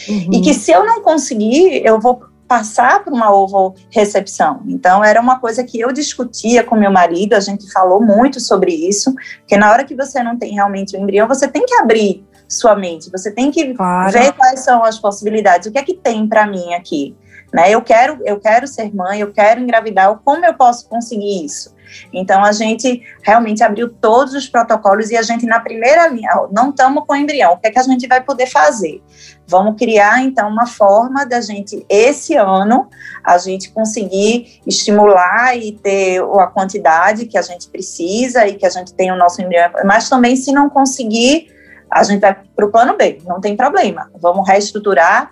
Uhum. 0.07 0.29
E 0.31 0.41
que 0.41 0.53
se 0.53 0.71
eu 0.71 0.85
não 0.85 1.01
conseguir, 1.01 1.85
eu 1.85 1.99
vou 1.99 2.23
passar 2.47 3.03
para 3.03 3.13
uma 3.13 3.33
ovo 3.33 3.75
recepção. 3.89 4.61
Então 4.67 5.03
era 5.03 5.19
uma 5.19 5.39
coisa 5.39 5.63
que 5.63 5.79
eu 5.79 5.91
discutia 5.91 6.63
com 6.63 6.75
meu 6.75 6.91
marido, 6.91 7.33
a 7.33 7.39
gente 7.39 7.69
falou 7.71 8.01
muito 8.01 8.39
sobre 8.39 8.71
isso, 8.71 9.13
porque 9.39 9.57
na 9.57 9.71
hora 9.71 9.83
que 9.83 9.95
você 9.95 10.21
não 10.21 10.37
tem 10.37 10.53
realmente 10.53 10.95
o 10.95 10.99
embrião, 10.99 11.27
você 11.27 11.47
tem 11.47 11.65
que 11.65 11.73
abrir 11.73 12.23
sua 12.47 12.75
mente. 12.75 13.09
Você 13.11 13.31
tem 13.31 13.51
que 13.51 13.73
claro. 13.73 14.11
ver 14.11 14.31
quais 14.33 14.61
são 14.61 14.83
as 14.83 14.99
possibilidades. 14.99 15.67
O 15.67 15.71
que 15.71 15.79
é 15.79 15.83
que 15.83 15.93
tem 15.93 16.27
para 16.27 16.45
mim 16.45 16.73
aqui? 16.73 17.15
Né? 17.53 17.71
Eu 17.71 17.81
quero, 17.81 18.19
eu 18.25 18.39
quero 18.39 18.67
ser 18.67 18.93
mãe, 18.93 19.19
eu 19.19 19.31
quero 19.31 19.61
engravidar. 19.61 20.19
Como 20.23 20.45
eu 20.45 20.53
posso 20.53 20.89
conseguir 20.89 21.45
isso? 21.45 21.73
Então 22.11 22.43
a 22.43 22.51
gente 22.51 23.01
realmente 23.23 23.63
abriu 23.63 23.89
todos 23.89 24.33
os 24.33 24.47
protocolos 24.47 25.11
e 25.11 25.17
a 25.17 25.21
gente 25.21 25.45
na 25.45 25.59
primeira 25.59 26.07
linha, 26.07 26.29
não 26.51 26.69
estamos 26.69 27.03
com 27.05 27.15
embrião. 27.15 27.53
O 27.53 27.57
que 27.57 27.67
é 27.67 27.71
que 27.71 27.79
a 27.79 27.83
gente 27.83 28.07
vai 28.07 28.21
poder 28.21 28.47
fazer? 28.47 29.01
Vamos 29.47 29.77
criar 29.77 30.21
então 30.21 30.49
uma 30.49 30.65
forma 30.65 31.25
da 31.25 31.39
gente 31.39 31.85
esse 31.87 32.35
ano 32.35 32.89
a 33.23 33.37
gente 33.37 33.71
conseguir 33.71 34.59
estimular 34.65 35.55
e 35.55 35.73
ter 35.73 36.21
a 36.21 36.47
quantidade 36.47 37.25
que 37.25 37.37
a 37.37 37.41
gente 37.41 37.69
precisa 37.69 38.47
e 38.47 38.55
que 38.55 38.65
a 38.65 38.69
gente 38.69 38.93
tem 38.93 39.11
o 39.11 39.15
nosso 39.15 39.41
embrião. 39.41 39.69
Mas 39.85 40.09
também 40.09 40.35
se 40.35 40.51
não 40.51 40.69
conseguir 40.69 41.54
a 41.91 42.03
gente 42.03 42.21
vai 42.21 42.35
para 42.55 42.65
o 42.65 42.71
plano 42.71 42.97
B, 42.97 43.19
não 43.25 43.39
tem 43.39 43.55
problema. 43.55 44.09
Vamos 44.19 44.47
reestruturar, 44.47 45.31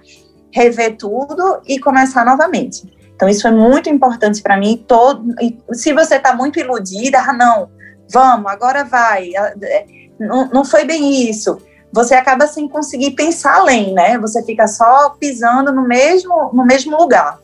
rever 0.51 0.97
tudo 0.97 1.61
e 1.67 1.79
começar 1.79 2.25
novamente. 2.25 2.91
Então, 3.15 3.29
isso 3.29 3.43
foi 3.43 3.51
muito 3.51 3.89
importante 3.89 4.41
para 4.41 4.57
mim. 4.57 4.83
Todo, 4.87 5.23
se 5.71 5.93
você 5.93 6.15
está 6.15 6.33
muito 6.33 6.59
iludida, 6.59 7.19
ah, 7.19 7.33
não, 7.33 7.69
vamos, 8.11 8.51
agora 8.51 8.83
vai. 8.83 9.31
É, 9.61 9.85
não, 10.19 10.49
não 10.49 10.65
foi 10.65 10.83
bem 10.83 11.29
isso. 11.29 11.57
Você 11.91 12.15
acaba 12.15 12.47
sem 12.47 12.67
conseguir 12.67 13.11
pensar 13.11 13.57
além, 13.57 13.93
né? 13.93 14.17
Você 14.17 14.43
fica 14.43 14.67
só 14.67 15.11
pisando 15.11 15.71
no 15.71 15.87
mesmo, 15.87 16.49
no 16.53 16.65
mesmo 16.65 16.97
lugar. 16.97 17.39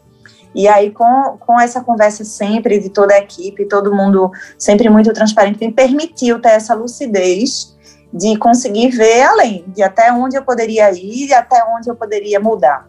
E 0.56 0.68
aí, 0.68 0.92
com, 0.92 1.38
com 1.40 1.60
essa 1.60 1.82
conversa 1.82 2.24
sempre 2.24 2.80
de 2.80 2.90
toda 2.90 3.14
a 3.14 3.20
equipe, 3.20 3.66
todo 3.66 3.96
mundo 3.96 4.32
sempre 4.58 4.90
muito 4.90 5.14
transparente, 5.14 5.64
me 5.64 5.72
permitiu 5.72 6.42
ter 6.42 6.50
essa 6.50 6.74
lucidez 6.74 7.78
de 8.14 8.38
conseguir 8.38 8.90
ver 8.90 9.22
além, 9.24 9.64
de 9.68 9.84
até 9.84 10.12
onde 10.12 10.38
eu 10.38 10.44
poderia 10.44 10.92
ir 10.92 11.28
e 11.28 11.34
até 11.34 11.64
onde 11.64 11.90
eu 11.90 11.96
poderia 11.96 12.40
mudar. 12.40 12.88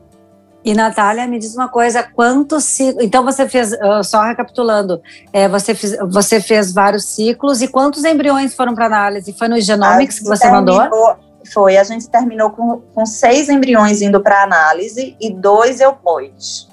E 0.63 0.75
Natália, 0.75 1.27
me 1.27 1.39
diz 1.39 1.55
uma 1.55 1.69
coisa, 1.69 2.03
quantos 2.03 2.65
ciclos. 2.65 3.03
Então 3.03 3.25
você 3.25 3.49
fez, 3.49 3.71
só 4.05 4.23
recapitulando, 4.23 5.01
é, 5.33 5.49
você, 5.49 5.75
fez, 5.75 5.97
você 6.11 6.41
fez 6.41 6.73
vários 6.73 7.05
ciclos 7.05 7.63
e 7.63 7.69
quantos 7.69 8.05
embriões 8.05 8.55
foram 8.55 8.75
para 8.75 8.87
análise? 8.87 9.33
Foi 9.33 9.49
no 9.49 9.59
Genomics 9.61 10.19
que 10.19 10.25
você 10.25 10.43
terminou, 10.43 10.77
mandou? 10.77 11.17
Foi, 11.53 11.79
a 11.79 11.85
gente 11.85 12.09
terminou 12.09 12.51
com, 12.51 12.83
com 12.95 13.07
seis 13.07 13.49
embriões 13.49 14.03
indo 14.03 14.21
para 14.21 14.43
análise 14.43 15.17
e 15.19 15.33
dois 15.33 15.81
euploides. 15.81 16.70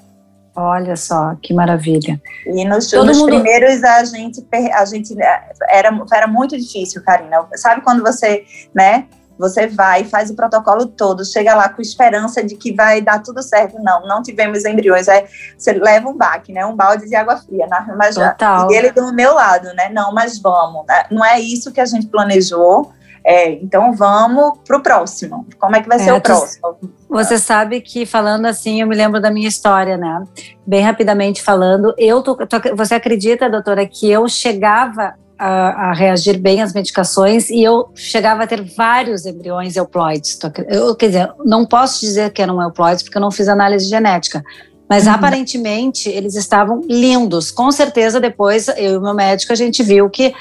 Olha 0.60 0.96
só, 0.96 1.36
que 1.40 1.54
maravilha. 1.54 2.20
E 2.44 2.64
nos, 2.64 2.90
nos 2.92 3.18
mundo... 3.18 3.26
primeiros 3.26 3.84
a 3.84 4.02
gente, 4.04 4.44
a 4.74 4.84
gente 4.84 5.14
né, 5.14 5.24
era, 5.68 5.96
era 6.12 6.26
muito 6.26 6.58
difícil, 6.58 7.00
Karina. 7.04 7.46
Sabe 7.54 7.80
quando 7.82 8.02
você, 8.02 8.44
né, 8.74 9.06
você 9.38 9.68
vai, 9.68 10.02
faz 10.02 10.30
o 10.30 10.34
protocolo 10.34 10.86
todo, 10.86 11.24
chega 11.24 11.54
lá 11.54 11.68
com 11.68 11.80
esperança 11.80 12.42
de 12.42 12.56
que 12.56 12.72
vai 12.72 13.00
dar 13.00 13.22
tudo 13.22 13.40
certo. 13.40 13.78
Não, 13.80 14.02
não 14.08 14.20
tivemos 14.20 14.64
embriões. 14.64 15.08
Aí 15.08 15.26
você 15.56 15.74
leva 15.74 16.08
um 16.08 16.16
baque, 16.16 16.52
né? 16.52 16.66
Um 16.66 16.74
balde 16.74 17.08
de 17.08 17.14
água 17.14 17.36
fria 17.36 17.68
na 17.68 17.94
mas 17.96 18.16
Total. 18.16 18.68
E 18.72 18.74
ele 18.74 18.90
do 18.90 19.12
meu 19.14 19.34
lado, 19.34 19.72
né? 19.74 19.88
Não, 19.90 20.12
mas 20.12 20.40
vamos. 20.40 20.84
Né? 20.88 21.04
Não 21.08 21.24
é 21.24 21.38
isso 21.38 21.70
que 21.70 21.80
a 21.80 21.86
gente 21.86 22.08
planejou. 22.08 22.92
É, 23.24 23.50
então 23.52 23.92
vamos 23.92 24.58
para 24.66 24.76
o 24.76 24.82
próximo. 24.82 25.46
Como 25.58 25.76
é 25.76 25.82
que 25.82 25.88
vai 25.88 25.98
é, 25.98 26.00
ser 26.00 26.12
o 26.12 26.20
próximo? 26.20 26.78
Você 27.08 27.38
sabe 27.38 27.80
que 27.80 28.06
falando 28.06 28.46
assim, 28.46 28.80
eu 28.80 28.86
me 28.86 28.96
lembro 28.96 29.20
da 29.20 29.30
minha 29.30 29.48
história, 29.48 29.96
né? 29.96 30.24
Bem 30.66 30.82
rapidamente 30.82 31.42
falando, 31.42 31.94
eu 31.98 32.22
tô, 32.22 32.36
tô, 32.36 32.56
você 32.76 32.94
acredita, 32.94 33.50
doutora, 33.50 33.86
que 33.86 34.10
eu 34.10 34.28
chegava 34.28 35.14
a, 35.38 35.90
a, 35.90 35.92
reagir 35.92 36.38
bem 36.38 36.60
às 36.60 36.72
medicações 36.72 37.48
e 37.48 37.62
eu 37.62 37.90
chegava 37.94 38.42
a 38.42 38.46
ter 38.46 38.62
vários 38.76 39.24
embriões 39.24 39.76
euploides. 39.76 40.38
Eu, 40.68 40.94
quer 40.96 41.06
dizer, 41.06 41.32
não 41.44 41.64
posso 41.64 42.00
dizer 42.00 42.32
que 42.32 42.42
eram 42.42 42.60
euploides 42.60 43.02
porque 43.02 43.16
eu 43.16 43.22
não 43.22 43.30
fiz 43.30 43.48
análise 43.48 43.88
genética, 43.88 44.42
mas 44.88 45.06
uhum. 45.06 45.12
aparentemente 45.12 46.08
eles 46.08 46.34
estavam 46.34 46.80
lindos. 46.88 47.50
Com 47.50 47.70
certeza 47.70 48.20
depois 48.20 48.68
eu 48.68 48.94
e 48.94 48.96
o 48.96 49.00
meu 49.00 49.14
médico 49.14 49.52
a 49.52 49.56
gente 49.56 49.82
viu 49.82 50.10
que 50.10 50.34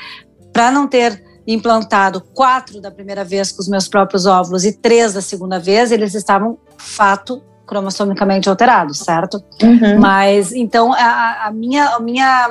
para 0.52 0.72
não 0.72 0.88
ter 0.88 1.27
implantado 1.48 2.22
quatro 2.34 2.82
da 2.82 2.92
primeira 2.92 3.24
vez 3.24 3.52
com 3.52 3.62
os 3.62 3.70
meus 3.70 3.88
próprios 3.88 4.26
óvulos 4.26 4.66
e 4.66 4.74
três 4.74 5.14
da 5.14 5.22
segunda 5.22 5.58
vez, 5.58 5.92
eles 5.92 6.14
estavam 6.14 6.58
fato 6.78 7.42
cromossomicamente 7.66 8.48
alterados, 8.48 9.00
certo? 9.00 9.44
Uhum. 9.62 10.00
Mas 10.00 10.54
então 10.54 10.94
a, 10.94 11.48
a, 11.48 11.52
minha 11.52 11.86
a 11.90 12.00
minha 12.00 12.50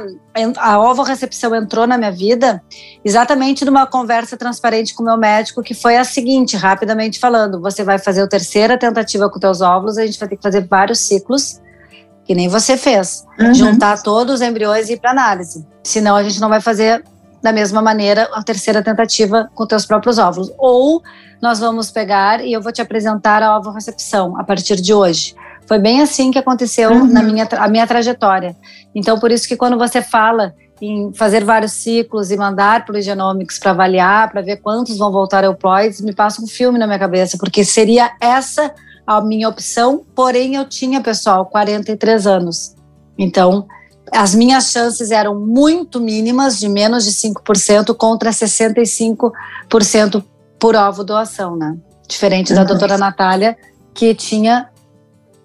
a 0.59 0.79
ovorecepção 0.79 1.55
entrou 1.55 1.87
na 1.87 1.97
minha 1.97 2.12
vida 2.12 2.62
exatamente 3.03 3.65
numa 3.65 3.87
conversa 3.87 4.37
transparente 4.37 4.95
com 4.95 5.03
o 5.03 5.07
meu 5.07 5.17
médico 5.17 5.62
que 5.62 5.73
foi 5.73 5.97
a 5.97 6.05
seguinte, 6.05 6.55
rapidamente 6.57 7.19
falando, 7.19 7.61
você 7.61 7.83
vai 7.83 7.99
fazer 7.99 8.23
a 8.23 8.29
terceira 8.29 8.79
tentativa 8.79 9.31
com 9.31 9.41
teus 9.41 9.62
óvulos, 9.62 9.97
a 9.97 10.05
gente 10.05 10.19
vai 10.19 10.29
ter 10.29 10.37
que 10.37 10.43
fazer 10.43 10.67
vários 10.67 11.00
ciclos 11.00 11.61
que 12.26 12.35
nem 12.35 12.49
você 12.49 12.76
fez, 12.76 13.25
uhum. 13.38 13.55
juntar 13.55 14.03
todos 14.03 14.35
os 14.35 14.41
embriões 14.43 14.91
e 14.91 14.95
ir 14.95 15.00
para 15.00 15.12
análise. 15.12 15.65
Senão 15.83 16.17
a 16.17 16.23
gente 16.25 16.41
não 16.41 16.49
vai 16.49 16.61
fazer 16.61 17.05
da 17.47 17.53
mesma 17.53 17.81
maneira 17.81 18.29
a 18.33 18.43
terceira 18.43 18.83
tentativa 18.83 19.49
com 19.55 19.65
teus 19.65 19.87
próprios 19.87 20.19
óvulos. 20.19 20.50
Ou 20.59 21.00
nós 21.41 21.61
vamos 21.61 21.93
pegar 21.93 22.45
e 22.45 22.53
eu 22.53 22.61
vou 22.61 22.73
te 22.73 22.83
apresentar 22.83 23.41
a 23.41 23.57
ovo-recepção 23.57 24.37
a 24.37 24.43
partir 24.43 24.81
de 24.81 24.93
hoje. 24.93 25.33
Foi 25.65 25.79
bem 25.79 26.03
assim 26.03 26.33
que 26.33 26.41
aconteceu 26.41 26.91
uhum. 26.91 27.07
na 27.07 27.23
minha, 27.23 27.47
a 27.53 27.69
minha 27.69 27.87
trajetória. 27.87 28.57
Então, 28.93 29.21
por 29.21 29.31
isso 29.31 29.47
que 29.47 29.57
quando 29.57 29.79
você 29.79 30.03
fala 30.03 30.57
em 30.83 31.12
fazer 31.15 31.45
vários 31.45 31.71
ciclos 31.71 32.33
e 32.33 32.37
mandar 32.37 32.85
para 32.85 32.99
o 32.99 33.00
Genomics 33.00 33.61
para 33.61 33.71
avaliar, 33.71 34.29
para 34.33 34.43
ver 34.43 34.57
quantos 34.57 34.99
vão 34.99 35.12
voltar 35.12 35.45
euploides, 35.45 36.00
me 36.00 36.12
passa 36.12 36.43
um 36.43 36.49
filme 36.49 36.81
na 36.81 36.87
minha 36.88 36.99
cabeça, 36.99 37.38
porque 37.38 37.65
seria 37.65 38.11
essa 38.21 38.75
a 39.07 39.21
minha 39.21 39.49
opção, 39.49 40.05
porém 40.17 40.57
eu 40.57 40.65
tinha, 40.65 41.00
pessoal, 41.00 41.47
43 41.47 42.26
anos. 42.26 42.75
Então, 43.17 43.69
as 44.13 44.35
minhas 44.35 44.71
chances 44.71 45.11
eram 45.11 45.39
muito 45.39 46.01
mínimas, 46.01 46.59
de 46.59 46.69
menos 46.69 47.05
de 47.05 47.13
5% 47.13 47.95
contra 47.95 48.31
65% 48.31 50.25
por 50.59 50.75
ovo 50.75 51.05
doação, 51.05 51.57
né? 51.57 51.77
Diferente 52.09 52.55
da 52.55 52.65
doutora 52.65 52.97
Natália, 52.97 53.57
que 53.93 54.15
tinha 54.15 54.69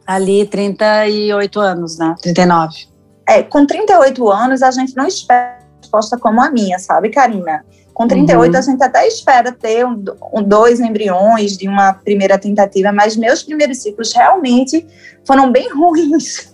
ali 0.05 0.45
38 0.45 1.59
anos, 1.59 1.97
né? 1.97 2.15
39. 2.21 2.87
É, 3.27 3.43
com 3.43 3.65
38 3.65 4.29
anos 4.29 4.61
a 4.61 4.71
gente 4.71 4.95
não 4.95 5.07
espera 5.07 5.61
resposta 5.81 6.17
como 6.17 6.41
a 6.41 6.49
minha, 6.49 6.79
sabe, 6.79 7.09
Karina? 7.09 7.65
Com 7.93 8.07
38, 8.07 8.51
uhum. 8.51 8.57
a 8.57 8.61
gente 8.61 8.83
até 8.83 9.07
espera 9.07 9.51
ter 9.51 9.85
um, 9.85 10.03
um, 10.33 10.41
dois 10.41 10.79
embriões 10.79 11.57
de 11.57 11.67
uma 11.67 11.93
primeira 11.93 12.37
tentativa, 12.37 12.91
mas 12.91 13.15
meus 13.15 13.43
primeiros 13.43 13.79
ciclos 13.79 14.13
realmente 14.13 14.85
foram 15.25 15.51
bem 15.51 15.69
ruins. 15.75 16.53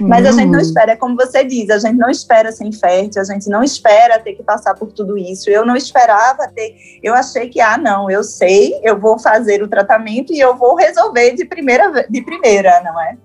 mas 0.00 0.24
uhum. 0.24 0.28
a 0.28 0.32
gente 0.32 0.50
não 0.50 0.58
uhum. 0.58 0.64
espera, 0.64 0.92
é 0.92 0.96
como 0.96 1.16
você 1.16 1.44
diz, 1.44 1.70
a 1.70 1.78
gente 1.78 1.96
não 1.96 2.10
espera 2.10 2.50
ser 2.52 2.64
infértil, 2.64 3.22
a 3.22 3.24
gente 3.24 3.48
não 3.48 3.62
espera 3.62 4.18
ter 4.18 4.34
que 4.34 4.42
passar 4.42 4.74
por 4.74 4.92
tudo 4.92 5.16
isso. 5.16 5.48
Eu 5.48 5.64
não 5.64 5.76
esperava 5.76 6.48
ter, 6.48 6.74
eu 7.02 7.14
achei 7.14 7.48
que, 7.48 7.60
ah, 7.60 7.78
não, 7.78 8.10
eu 8.10 8.24
sei, 8.24 8.80
eu 8.82 8.98
vou 8.98 9.18
fazer 9.18 9.62
o 9.62 9.68
tratamento 9.68 10.32
e 10.32 10.40
eu 10.40 10.56
vou 10.56 10.74
resolver 10.74 11.34
de 11.34 11.44
primeira, 11.44 12.06
de 12.08 12.22
primeira 12.22 12.80
não 12.82 13.00
é? 13.00 13.16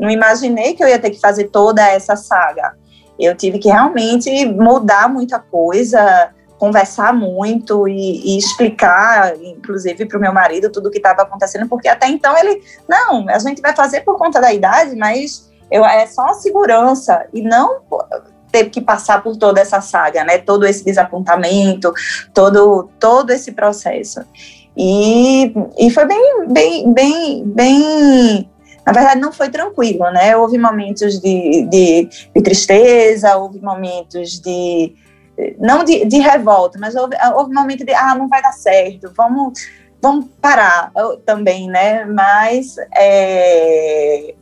não 0.00 0.10
imaginei 0.10 0.74
que 0.74 0.82
eu 0.82 0.88
ia 0.88 0.98
ter 0.98 1.10
que 1.10 1.20
fazer 1.20 1.50
toda 1.50 1.86
essa 1.86 2.16
saga. 2.16 2.74
Eu 3.18 3.36
tive 3.36 3.58
que 3.58 3.68
realmente 3.68 4.46
mudar 4.46 5.12
muita 5.12 5.38
coisa, 5.38 6.30
conversar 6.60 7.14
muito 7.14 7.88
e, 7.88 8.34
e 8.34 8.38
explicar, 8.38 9.34
inclusive 9.42 10.04
para 10.04 10.18
o 10.18 10.20
meu 10.20 10.30
marido, 10.30 10.70
tudo 10.70 10.88
o 10.88 10.90
que 10.90 10.98
estava 10.98 11.22
acontecendo, 11.22 11.66
porque 11.66 11.88
até 11.88 12.06
então 12.06 12.36
ele, 12.36 12.62
não, 12.86 13.26
a 13.30 13.38
gente 13.38 13.62
vai 13.62 13.74
fazer 13.74 14.02
por 14.02 14.18
conta 14.18 14.38
da 14.38 14.52
idade, 14.52 14.94
mas 14.94 15.50
eu, 15.70 15.82
é 15.86 16.06
só 16.06 16.20
a 16.26 16.34
segurança 16.34 17.26
e 17.32 17.40
não 17.40 17.80
teve 18.52 18.68
que 18.68 18.80
passar 18.82 19.22
por 19.22 19.38
toda 19.38 19.58
essa 19.58 19.80
saga, 19.80 20.22
né? 20.22 20.36
Todo 20.36 20.66
esse 20.66 20.84
desapontamento, 20.84 21.94
todo 22.34 22.90
todo 22.98 23.30
esse 23.30 23.52
processo. 23.52 24.20
E, 24.76 25.54
e 25.78 25.90
foi 25.90 26.04
bem, 26.04 26.46
bem, 26.48 26.92
bem, 26.92 27.44
bem. 27.46 28.50
Na 28.84 28.92
verdade, 28.92 29.20
não 29.20 29.32
foi 29.32 29.48
tranquilo, 29.48 30.10
né? 30.10 30.36
Houve 30.36 30.58
momentos 30.58 31.18
de, 31.20 31.66
de, 31.70 32.08
de 32.34 32.42
tristeza, 32.42 33.36
houve 33.36 33.60
momentos 33.60 34.38
de 34.40 34.94
não 35.58 35.84
de, 35.84 36.04
de 36.04 36.18
revolta, 36.18 36.78
mas 36.78 36.94
houve, 36.94 37.16
houve 37.34 37.50
um 37.50 37.54
momento 37.54 37.84
de, 37.84 37.92
ah, 37.94 38.14
não 38.14 38.28
vai 38.28 38.42
dar 38.42 38.52
certo, 38.52 39.12
vamos, 39.16 39.60
vamos 40.00 40.26
parar 40.40 40.92
também, 41.24 41.68
né? 41.68 42.04
Mas, 42.04 42.76
é, 42.94 44.34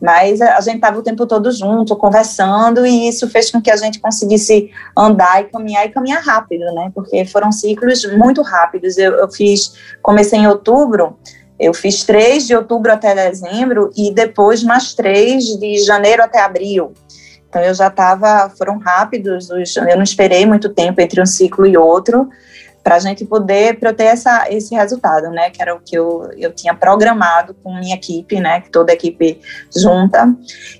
mas 0.00 0.40
a 0.40 0.60
gente 0.60 0.76
estava 0.76 0.98
o 0.98 1.02
tempo 1.02 1.26
todo 1.26 1.50
junto, 1.50 1.96
conversando, 1.96 2.86
e 2.86 3.08
isso 3.08 3.28
fez 3.28 3.50
com 3.50 3.60
que 3.60 3.70
a 3.70 3.76
gente 3.76 4.00
conseguisse 4.00 4.70
andar 4.96 5.40
e 5.40 5.44
caminhar 5.44 5.86
e 5.86 5.90
caminhar 5.90 6.22
rápido, 6.22 6.64
né? 6.74 6.90
Porque 6.94 7.24
foram 7.24 7.50
ciclos 7.50 8.04
muito 8.16 8.42
rápidos. 8.42 8.98
Eu, 8.98 9.14
eu 9.14 9.30
fiz, 9.30 9.74
comecei 10.02 10.38
em 10.38 10.46
outubro, 10.46 11.16
eu 11.58 11.72
fiz 11.72 12.04
três 12.04 12.46
de 12.46 12.54
outubro 12.54 12.92
até 12.92 13.14
dezembro 13.14 13.90
e 13.96 14.12
depois 14.12 14.62
mais 14.62 14.92
três 14.92 15.44
de 15.44 15.78
janeiro 15.78 16.22
até 16.22 16.40
abril. 16.40 16.92
Então 17.54 17.62
eu 17.62 17.72
já 17.72 17.86
estava, 17.86 18.50
foram 18.58 18.78
rápidos, 18.78 19.48
eu 19.48 19.94
não 19.94 20.02
esperei 20.02 20.44
muito 20.44 20.70
tempo 20.70 21.00
entre 21.00 21.22
um 21.22 21.26
ciclo 21.26 21.64
e 21.64 21.76
outro 21.76 22.28
para 22.82 22.96
a 22.96 22.98
gente 22.98 23.24
poder 23.24 23.78
para 23.78 23.90
eu 23.90 23.94
ter 23.94 24.06
essa, 24.06 24.46
esse 24.50 24.74
resultado, 24.74 25.30
né? 25.30 25.50
Que 25.50 25.62
era 25.62 25.72
o 25.72 25.78
que 25.78 25.96
eu, 25.96 26.28
eu 26.36 26.52
tinha 26.52 26.74
programado 26.74 27.54
com 27.62 27.72
minha 27.78 27.94
equipe, 27.94 28.40
né? 28.40 28.60
Que 28.60 28.70
toda 28.70 28.90
a 28.90 28.94
equipe 28.94 29.40
junta. 29.74 30.34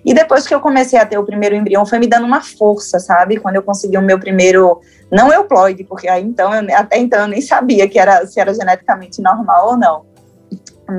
E 0.04 0.12
depois 0.12 0.48
que 0.48 0.52
eu 0.52 0.60
comecei 0.60 0.98
a 0.98 1.06
ter 1.06 1.16
o 1.16 1.24
primeiro 1.24 1.54
embrião, 1.54 1.86
foi 1.86 2.00
me 2.00 2.08
dando 2.08 2.26
uma 2.26 2.40
força, 2.40 2.98
sabe? 2.98 3.36
Quando 3.36 3.54
eu 3.54 3.62
consegui 3.62 3.96
o 3.96 4.02
meu 4.02 4.18
primeiro, 4.18 4.80
não 5.12 5.32
euploide, 5.32 5.84
porque 5.84 6.08
aí 6.08 6.24
então 6.24 6.52
eu, 6.52 6.76
até 6.76 6.98
então 6.98 7.20
eu 7.20 7.28
nem 7.28 7.40
sabia 7.40 7.88
que 7.88 8.00
era 8.00 8.26
se 8.26 8.40
era 8.40 8.52
geneticamente 8.52 9.22
normal 9.22 9.68
ou 9.68 9.76
não. 9.76 10.04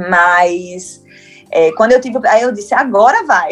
Mas 0.10 1.04
é, 1.52 1.72
quando 1.74 1.92
eu 1.92 2.02
tive, 2.02 2.20
aí 2.28 2.42
eu 2.42 2.52
disse, 2.52 2.74
agora 2.74 3.24
vai, 3.26 3.50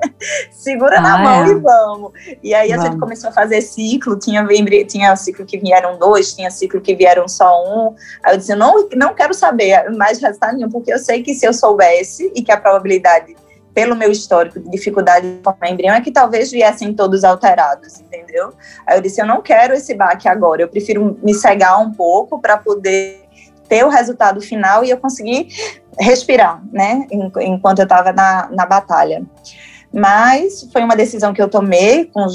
segura 0.50 0.98
ah, 0.98 1.02
na 1.02 1.18
mão 1.18 1.44
é. 1.44 1.48
e 1.48 1.54
vamos. 1.54 2.12
E 2.42 2.54
aí 2.54 2.68
vamos. 2.70 2.84
a 2.84 2.88
gente 2.88 3.00
começou 3.00 3.30
a 3.30 3.32
fazer 3.32 3.60
ciclo, 3.60 4.18
tinha, 4.18 4.46
tinha 4.86 5.14
ciclo 5.16 5.44
que 5.44 5.58
vieram 5.58 5.98
dois, 5.98 6.34
tinha 6.34 6.50
ciclo 6.50 6.80
que 6.80 6.94
vieram 6.94 7.28
só 7.28 7.62
um. 7.64 7.94
Aí 8.22 8.34
eu 8.34 8.38
disse, 8.38 8.52
eu 8.52 8.56
não, 8.56 8.88
não 8.94 9.14
quero 9.14 9.34
saber 9.34 9.90
mais 9.90 10.20
resultado 10.20 10.56
nenhum, 10.56 10.70
porque 10.70 10.92
eu 10.92 10.98
sei 10.98 11.22
que 11.22 11.34
se 11.34 11.46
eu 11.46 11.52
soubesse 11.52 12.32
e 12.34 12.42
que 12.42 12.52
a 12.52 12.56
probabilidade 12.56 13.36
pelo 13.76 13.94
meu 13.94 14.10
histórico 14.10 14.58
de 14.58 14.70
dificuldade 14.70 15.30
de 15.30 15.42
formar 15.44 15.68
embrião, 15.68 15.94
é 15.94 16.00
que 16.00 16.10
talvez 16.10 16.50
viessem 16.50 16.94
todos 16.94 17.22
alterados, 17.22 18.00
entendeu? 18.00 18.54
Aí 18.86 18.96
eu 18.96 19.02
disse, 19.02 19.20
eu 19.20 19.26
não 19.26 19.42
quero 19.42 19.74
esse 19.74 19.92
baque 19.92 20.26
agora, 20.26 20.62
eu 20.62 20.68
prefiro 20.68 21.18
me 21.22 21.34
cegar 21.34 21.78
um 21.78 21.92
pouco 21.92 22.40
para 22.40 22.56
poder 22.56 23.26
ter 23.68 23.84
o 23.84 23.88
resultado 23.88 24.40
final 24.40 24.82
e 24.82 24.90
eu 24.90 24.96
conseguir 24.96 25.48
respirar, 25.98 26.62
né, 26.72 27.06
enquanto 27.40 27.78
eu 27.78 27.84
estava 27.84 28.12
na, 28.12 28.48
na 28.50 28.66
batalha. 28.66 29.24
Mas 29.92 30.68
foi 30.72 30.82
uma 30.82 30.96
decisão 30.96 31.32
que 31.32 31.40
eu 31.40 31.48
tomei 31.48 32.06
com, 32.06 32.26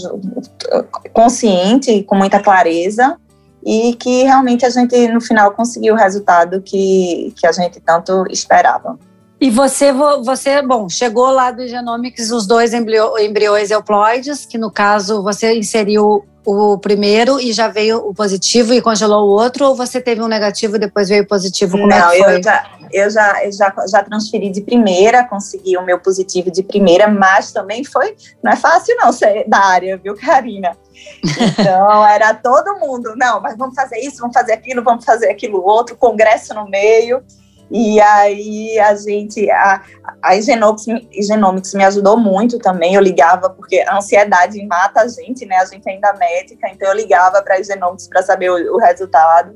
consciente, 1.13 2.03
com 2.03 2.15
muita 2.15 2.39
clareza, 2.39 3.17
e 3.63 3.93
que 3.93 4.23
realmente 4.23 4.65
a 4.65 4.69
gente, 4.69 5.07
no 5.09 5.21
final, 5.21 5.51
conseguiu 5.51 5.93
o 5.93 5.97
resultado 5.97 6.61
que, 6.61 7.33
que 7.37 7.45
a 7.45 7.51
gente 7.51 7.79
tanto 7.79 8.25
esperava. 8.29 8.97
E 9.39 9.49
você, 9.49 9.91
você, 9.91 10.61
bom, 10.61 10.87
chegou 10.87 11.31
lá 11.31 11.51
do 11.51 11.67
Genomics 11.67 12.31
os 12.31 12.45
dois 12.45 12.73
embriões 12.73 13.71
euploides, 13.71 14.45
que 14.45 14.57
no 14.57 14.71
caso 14.71 15.23
você 15.23 15.57
inseriu 15.57 16.23
o 16.45 16.77
primeiro 16.77 17.39
e 17.39 17.53
já 17.53 17.67
veio 17.67 17.97
o 17.97 18.13
positivo 18.13 18.73
e 18.73 18.81
congelou 18.81 19.27
o 19.27 19.31
outro, 19.31 19.67
ou 19.67 19.75
você 19.75 20.01
teve 20.01 20.21
um 20.21 20.27
negativo 20.27 20.75
e 20.75 20.79
depois 20.79 21.09
veio 21.09 21.23
o 21.23 21.27
positivo? 21.27 21.77
Como 21.77 21.87
Não, 21.87 22.11
é 22.11 22.11
que 22.11 22.23
foi? 22.23 22.37
eu, 22.37 22.43
já, 22.43 22.71
eu, 22.91 23.09
já, 23.09 23.45
eu 23.45 23.51
já, 23.51 23.73
já 23.87 24.03
transferi 24.03 24.49
de 24.49 24.61
primeira, 24.61 25.23
consegui 25.23 25.77
o 25.77 25.85
meu 25.85 25.99
positivo 25.99 26.49
de 26.49 26.63
primeira, 26.63 27.07
mas 27.07 27.51
também 27.51 27.83
foi, 27.83 28.15
não 28.43 28.51
é 28.51 28.55
fácil 28.55 28.95
não 28.97 29.11
ser 29.11 29.45
da 29.47 29.59
área, 29.59 29.97
viu, 29.97 30.15
Karina? 30.15 30.75
Então, 31.23 32.05
era 32.05 32.33
todo 32.33 32.79
mundo, 32.79 33.13
não, 33.15 33.39
mas 33.41 33.57
vamos 33.57 33.75
fazer 33.75 33.99
isso, 33.99 34.17
vamos 34.19 34.33
fazer 34.33 34.53
aquilo, 34.53 34.83
vamos 34.83 35.05
fazer 35.05 35.29
aquilo 35.29 35.63
outro, 35.63 35.95
congresso 35.95 36.53
no 36.53 36.67
meio, 36.67 37.23
e 37.71 38.01
aí 38.01 38.77
a 38.79 38.93
gente, 38.95 39.49
a, 39.49 39.81
a 40.21 40.35
me 41.73 41.83
ajudou 41.85 42.17
muito 42.17 42.59
também. 42.59 42.95
Eu 42.95 43.01
ligava, 43.01 43.49
porque 43.49 43.79
a 43.87 43.95
ansiedade 43.95 44.61
mata 44.67 45.01
a 45.01 45.07
gente, 45.07 45.45
né? 45.45 45.55
A 45.55 45.65
gente 45.65 45.89
ainda 45.89 46.09
é 46.09 46.17
médica, 46.17 46.67
então 46.67 46.89
eu 46.89 46.95
ligava 46.95 47.41
para 47.41 47.55
a 47.55 47.63
Genomics 47.63 48.09
para 48.09 48.21
saber 48.23 48.51
o, 48.51 48.75
o, 48.75 48.77
resultado. 48.77 49.55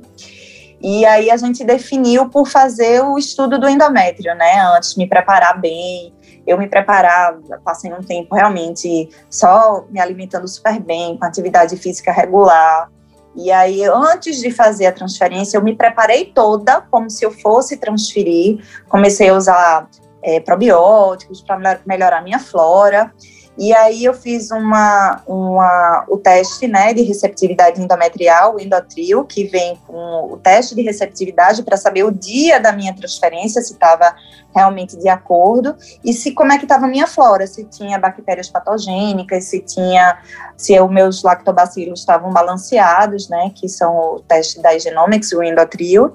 E 0.82 1.06
aí 1.06 1.30
a 1.30 1.36
gente 1.36 1.66
definiu 1.66 2.30
por 2.30 2.48
fazer 2.48 3.02
o 3.02 3.18
estudo 3.18 3.60
do 3.60 3.68
endométrio, 3.68 4.34
né? 4.34 4.62
Antes, 4.62 4.96
me 4.96 5.08
preparar 5.10 5.60
bem. 5.60 6.14
Eu 6.48 6.58
me 6.58 6.70
preparava, 6.70 7.42
passei 7.66 7.92
um 7.92 8.02
tempo 8.02 8.34
realmente 8.34 9.10
só 9.30 9.84
me 9.90 10.00
alimentando 10.00 10.48
super 10.48 10.80
bem, 10.80 11.18
com 11.18 11.26
atividade 11.26 11.76
física 11.76 12.14
regular. 12.14 12.90
E 13.36 13.52
aí, 13.52 13.84
antes 13.84 14.40
de 14.40 14.50
fazer 14.50 14.86
a 14.86 14.92
transferência, 14.92 15.58
eu 15.58 15.64
me 15.64 15.76
preparei 15.76 16.26
toda 16.26 16.82
como 16.82 17.10
se 17.10 17.26
eu 17.26 17.32
fosse 17.32 17.78
transferir. 17.78 18.64
Comecei 18.88 19.30
a 19.30 19.36
usar 19.36 19.90
é, 20.24 20.40
probióticos 20.40 21.42
para 21.42 21.80
melhorar 21.86 22.24
minha 22.24 22.40
flora. 22.40 23.14
E 23.58 23.74
aí 23.74 24.04
eu 24.04 24.14
fiz 24.14 24.52
uma, 24.52 25.22
uma, 25.26 26.06
o 26.10 26.18
teste 26.18 26.68
né, 26.68 26.94
de 26.94 27.04
receptividade 27.04 27.82
endometrial, 27.82 28.56
o 28.56 28.60
endotrio, 28.60 29.24
que 29.24 29.46
vem 29.46 29.80
com 29.88 30.34
o 30.34 30.38
teste 30.38 30.76
de 30.76 30.82
receptividade 30.82 31.64
para 31.64 31.78
saber 31.78 32.04
o 32.04 32.12
dia 32.12 32.60
da 32.60 32.74
minha 32.74 32.94
transferência, 32.94 33.62
se 33.62 33.74
estava 33.74 34.14
realmente 34.54 34.98
de 34.98 35.08
acordo, 35.08 35.76
e 36.04 36.14
se 36.14 36.32
como 36.32 36.52
é 36.52 36.58
que 36.58 36.66
estava 36.66 36.86
a 36.86 36.90
minha 36.90 37.08
flora, 37.08 37.48
se 37.48 37.64
tinha 37.66 37.98
bactérias 37.98 38.50
patogênicas, 38.50 39.46
se 39.46 39.60
tinha, 39.62 40.18
se 40.58 40.80
os 40.80 40.92
meus 40.92 41.24
lactobacilos 41.24 42.00
estavam 42.00 42.32
balanceados, 42.32 43.30
né, 43.30 43.52
que 43.56 43.70
são 43.70 44.16
o 44.16 44.20
teste 44.22 44.62
da 44.62 44.78
Genomics, 44.78 45.32
o 45.32 45.42
endotrio. 45.42 46.14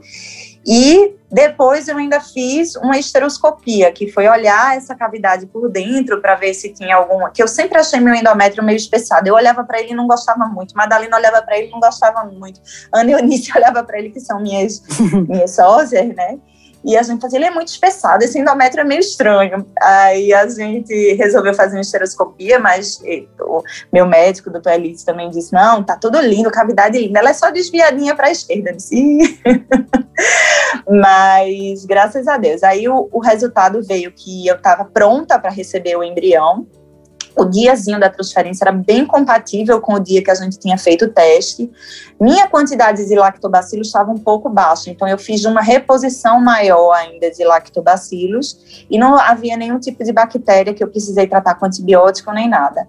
E 0.67 1.17
depois 1.31 1.89
eu 1.89 1.97
ainda 1.97 2.21
fiz 2.21 2.75
uma 2.77 2.99
esteroscopia, 2.99 3.93
que 3.93 4.11
foi 4.11 4.29
olhar 4.29 4.77
essa 4.77 4.95
cavidade 4.95 5.47
por 5.47 5.71
dentro 5.71 6.21
para 6.21 6.35
ver 6.35 6.53
se 6.55 6.73
tinha 6.73 6.97
alguma. 6.97 7.31
Que 7.31 7.43
eu 7.43 7.49
sempre 7.49 7.79
achei 7.79 8.01
meu 8.01 8.15
endométrio 8.15 8.65
meio 8.65 8.77
espessado. 8.77 9.29
Eu 9.29 9.35
olhava 9.35 9.65
para 9.65 9.81
ele 9.81 9.93
e 9.93 9.95
não 9.95 10.07
gostava 10.07 10.45
muito. 10.47 10.77
Madalena 10.77 11.17
olhava 11.17 11.41
para 11.41 11.57
ele 11.57 11.69
e 11.69 11.71
não 11.71 11.81
gostava 11.81 12.25
muito. 12.25 12.61
Ana 12.93 13.11
e 13.11 13.13
Eunice 13.13 13.53
olhava 13.57 13.83
para 13.85 13.99
ele, 13.99 14.11
que 14.11 14.21
são 14.21 14.41
minhas, 14.41 14.83
minhas 15.29 15.55
sócias, 15.55 16.15
né? 16.15 16.39
E 16.85 16.97
a 16.97 17.03
gente 17.03 17.21
fazia, 17.21 17.39
ele 17.39 17.47
é 17.47 17.51
muito 17.51 17.69
espessado, 17.69 18.25
esse 18.25 18.39
endométrio 18.39 18.81
é 18.81 18.85
meio 18.85 19.01
estranho. 19.01 19.67
Aí 19.83 20.33
a 20.33 20.49
gente 20.49 21.15
resolveu 21.15 21.55
fazer 21.55 21.77
uma 21.77 21.83
esteroscopia, 21.83 22.59
mas 22.59 23.03
o 23.41 23.63
meu 23.93 24.07
médico, 24.07 24.51
doutor 24.51 24.73
Elise, 24.73 25.05
também 25.05 25.29
disse: 25.29 25.53
não, 25.53 25.83
tá 25.83 25.97
tudo 25.97 26.21
lindo, 26.21 26.51
cavidade 26.51 26.99
linda, 26.99 27.19
ela 27.19 27.31
é 27.31 27.35
só 27.35 27.51
desviadinha 27.51 28.15
para 28.15 28.29
a 28.29 28.31
esquerda. 28.31 28.71
Eu 28.71 28.77
disse, 28.77 29.41
mas 30.89 31.85
graças 31.85 32.27
a 32.27 32.39
Deus. 32.39 32.63
Aí 32.63 32.89
o, 32.89 33.09
o 33.13 33.21
resultado 33.21 33.83
veio 33.83 34.13
que 34.13 34.47
eu 34.47 34.57
estava 34.57 34.85
pronta 34.85 35.39
para 35.39 35.51
receber 35.51 35.97
o 35.97 36.03
embrião 36.03 36.67
o 37.37 37.45
diazinho 37.45 37.99
da 37.99 38.09
transferência 38.09 38.65
era 38.65 38.73
bem 38.73 39.07
compatível 39.07 39.81
com 39.81 39.95
o 39.95 40.01
dia 40.01 40.23
que 40.23 40.31
a 40.31 40.35
gente 40.35 40.59
tinha 40.59 40.77
feito 40.77 41.07
o 41.07 41.09
teste. 41.09 41.71
Minha 42.21 42.49
quantidade 42.49 43.07
de 43.07 43.15
lactobacilos 43.15 43.87
estava 43.87 44.11
um 44.11 44.19
pouco 44.19 44.49
baixa, 44.49 44.91
então 44.91 45.07
eu 45.07 45.19
fiz 45.19 45.45
uma 45.45 45.61
reposição 45.61 46.41
maior 46.41 46.93
ainda 46.93 47.31
de 47.31 47.45
lactobacilos 47.45 48.87
e 48.91 48.99
não 48.99 49.19
havia 49.19 49.57
nenhum 49.57 49.79
tipo 49.79 50.05
de 50.05 50.13
bactéria 50.13 50.75
que 50.75 50.83
eu 50.83 50.89
precisei 50.89 51.27
tratar 51.27 51.55
com 51.55 51.67
antibiótico 51.67 52.33
nem 52.33 52.49
nada. 52.49 52.87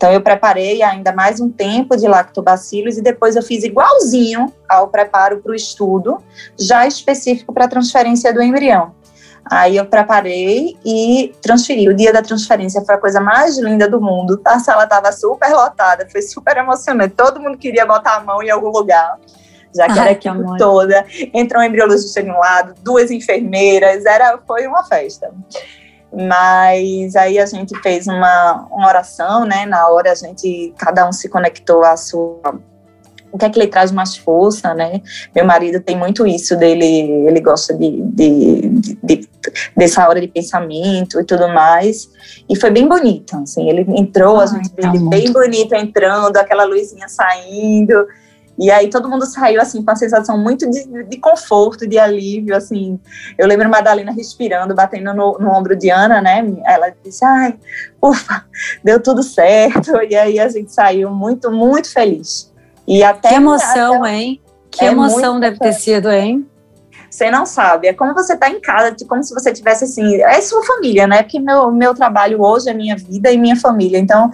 Então 0.00 0.10
eu 0.10 0.22
preparei 0.22 0.82
ainda 0.82 1.12
mais 1.12 1.40
um 1.40 1.50
tempo 1.50 1.94
de 1.94 2.08
lactobacilos 2.08 2.96
e 2.96 3.02
depois 3.02 3.36
eu 3.36 3.42
fiz 3.42 3.64
igualzinho 3.64 4.50
ao 4.66 4.88
preparo 4.88 5.42
para 5.42 5.52
o 5.52 5.54
estudo, 5.54 6.22
já 6.58 6.86
específico 6.86 7.52
para 7.52 7.66
a 7.66 7.68
transferência 7.68 8.32
do 8.32 8.40
embrião. 8.40 8.94
Aí 9.44 9.76
eu 9.76 9.86
preparei 9.86 10.76
e 10.84 11.34
transferi. 11.42 11.88
O 11.88 11.94
dia 11.94 12.12
da 12.12 12.22
transferência 12.22 12.82
foi 12.84 12.94
a 12.94 12.98
coisa 12.98 13.20
mais 13.20 13.58
linda 13.58 13.88
do 13.88 14.00
mundo. 14.00 14.40
A 14.44 14.58
sala 14.58 14.84
estava 14.84 15.10
super 15.12 15.50
lotada, 15.50 16.06
foi 16.10 16.22
super 16.22 16.56
emocionante. 16.56 17.14
Todo 17.14 17.40
mundo 17.40 17.58
queria 17.58 17.86
botar 17.86 18.16
a 18.16 18.20
mão 18.20 18.42
em 18.42 18.50
algum 18.50 18.68
lugar, 18.68 19.18
já 19.74 19.86
que 19.86 19.92
Ai, 19.92 19.98
era 19.98 20.08
a 20.08 20.12
equipe 20.12 20.58
toda. 20.58 21.04
Entrou 21.34 21.62
um 21.62 21.64
embriologista 21.64 22.22
de 22.22 22.30
um 22.30 22.38
lado, 22.38 22.74
duas 22.82 23.10
enfermeiras, 23.10 24.04
era, 24.04 24.38
foi 24.46 24.66
uma 24.66 24.84
festa. 24.84 25.32
Mas 26.12 27.14
aí 27.14 27.38
a 27.38 27.46
gente 27.46 27.76
fez 27.80 28.06
uma, 28.06 28.66
uma 28.70 28.88
oração, 28.88 29.44
né? 29.44 29.64
Na 29.64 29.88
hora 29.88 30.10
a 30.10 30.14
gente, 30.14 30.74
cada 30.76 31.08
um 31.08 31.12
se 31.12 31.28
conectou 31.28 31.84
à 31.84 31.96
sua 31.96 32.60
o 33.32 33.38
que 33.38 33.44
é 33.44 33.50
que 33.50 33.58
ele 33.58 33.68
traz 33.68 33.92
mais 33.92 34.16
força, 34.16 34.74
né? 34.74 35.00
Meu 35.34 35.44
marido 35.44 35.80
tem 35.80 35.96
muito 35.96 36.26
isso 36.26 36.56
dele, 36.56 36.84
ele 36.84 37.40
gosta 37.40 37.74
de, 37.74 38.02
de, 38.02 38.68
de, 38.68 38.98
de, 39.02 39.28
dessa 39.76 40.08
hora 40.08 40.20
de 40.20 40.28
pensamento 40.28 41.20
e 41.20 41.24
tudo 41.24 41.48
mais. 41.48 42.10
E 42.48 42.56
foi 42.56 42.70
bem 42.70 42.88
bonito, 42.88 43.36
assim, 43.36 43.68
ele 43.68 43.86
entrou, 43.98 44.40
a 44.40 44.46
gente 44.46 44.70
tá 44.70 44.88
ele 44.88 44.98
bem 45.08 45.32
bonito 45.32 45.74
entrando, 45.74 46.36
aquela 46.36 46.64
luzinha 46.64 47.08
saindo. 47.08 48.06
E 48.60 48.70
aí 48.70 48.90
todo 48.90 49.08
mundo 49.08 49.24
saiu 49.24 49.58
assim 49.58 49.82
com 49.82 49.90
a 49.90 49.96
sensação 49.96 50.36
muito 50.36 50.68
de, 50.70 51.04
de 51.04 51.16
conforto, 51.16 51.86
de 51.86 51.98
alívio, 51.98 52.54
assim. 52.54 53.00
Eu 53.38 53.46
lembro 53.46 53.64
a 53.66 53.70
Madalena 53.70 54.12
respirando, 54.12 54.74
batendo 54.74 55.14
no, 55.14 55.38
no, 55.38 55.50
ombro 55.50 55.74
de 55.74 55.88
Ana, 55.88 56.20
né? 56.20 56.44
Ela 56.66 56.92
disse, 57.02 57.24
ai, 57.24 57.58
ufa, 58.02 58.44
deu 58.84 59.02
tudo 59.02 59.22
certo. 59.22 59.92
E 60.10 60.14
aí 60.14 60.38
a 60.38 60.48
gente 60.48 60.72
saiu 60.72 61.10
muito, 61.10 61.50
muito 61.50 61.90
feliz. 61.90 62.49
E 62.86 63.02
até 63.02 63.28
que 63.28 63.34
emoção, 63.34 64.04
até, 64.04 64.14
hein? 64.14 64.40
Que 64.70 64.84
é 64.84 64.88
emoção 64.88 65.40
deve 65.40 65.58
ter 65.58 65.72
sido, 65.72 66.10
hein? 66.10 66.46
Você 67.10 67.28
não 67.28 67.44
sabe, 67.44 67.88
é 67.88 67.92
como 67.92 68.14
você 68.14 68.34
está 68.34 68.48
em 68.48 68.60
casa, 68.60 68.94
como 69.08 69.22
se 69.22 69.34
você 69.34 69.52
tivesse 69.52 69.84
assim, 69.84 70.22
é 70.22 70.40
sua 70.40 70.64
família, 70.64 71.08
né? 71.08 71.22
Porque 71.22 71.40
meu, 71.40 71.70
meu 71.72 71.92
trabalho 71.92 72.40
hoje 72.40 72.70
é 72.70 72.74
minha 72.74 72.96
vida 72.96 73.32
e 73.32 73.36
minha 73.36 73.56
família, 73.56 73.98
então 73.98 74.30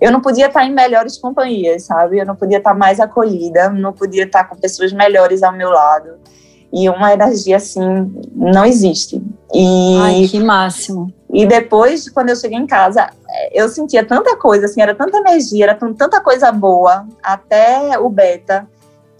eu 0.00 0.10
não 0.12 0.20
podia 0.20 0.46
estar 0.46 0.64
em 0.64 0.72
melhores 0.72 1.18
companhias, 1.18 1.84
sabe? 1.84 2.18
Eu 2.18 2.26
não 2.26 2.36
podia 2.36 2.58
estar 2.58 2.72
mais 2.72 3.00
acolhida, 3.00 3.68
não 3.68 3.92
podia 3.92 4.24
estar 4.24 4.44
com 4.44 4.56
pessoas 4.56 4.92
melhores 4.92 5.42
ao 5.42 5.52
meu 5.52 5.70
lado. 5.70 6.14
E 6.72 6.88
uma 6.88 7.12
energia 7.12 7.56
assim 7.56 8.10
não 8.32 8.64
existe. 8.64 9.20
E, 9.52 9.98
Ai, 10.00 10.28
que 10.28 10.38
máximo. 10.38 11.12
E 11.32 11.46
depois, 11.46 12.08
quando 12.08 12.30
eu 12.30 12.36
cheguei 12.36 12.58
em 12.58 12.66
casa, 12.66 13.08
eu 13.52 13.68
sentia 13.68 14.04
tanta 14.04 14.36
coisa, 14.36 14.66
assim, 14.66 14.82
era 14.82 14.94
tanta 14.94 15.18
energia, 15.18 15.64
era 15.64 15.74
tanta 15.74 16.20
coisa 16.20 16.50
boa, 16.50 17.06
até 17.22 17.98
o 17.98 18.08
beta 18.08 18.66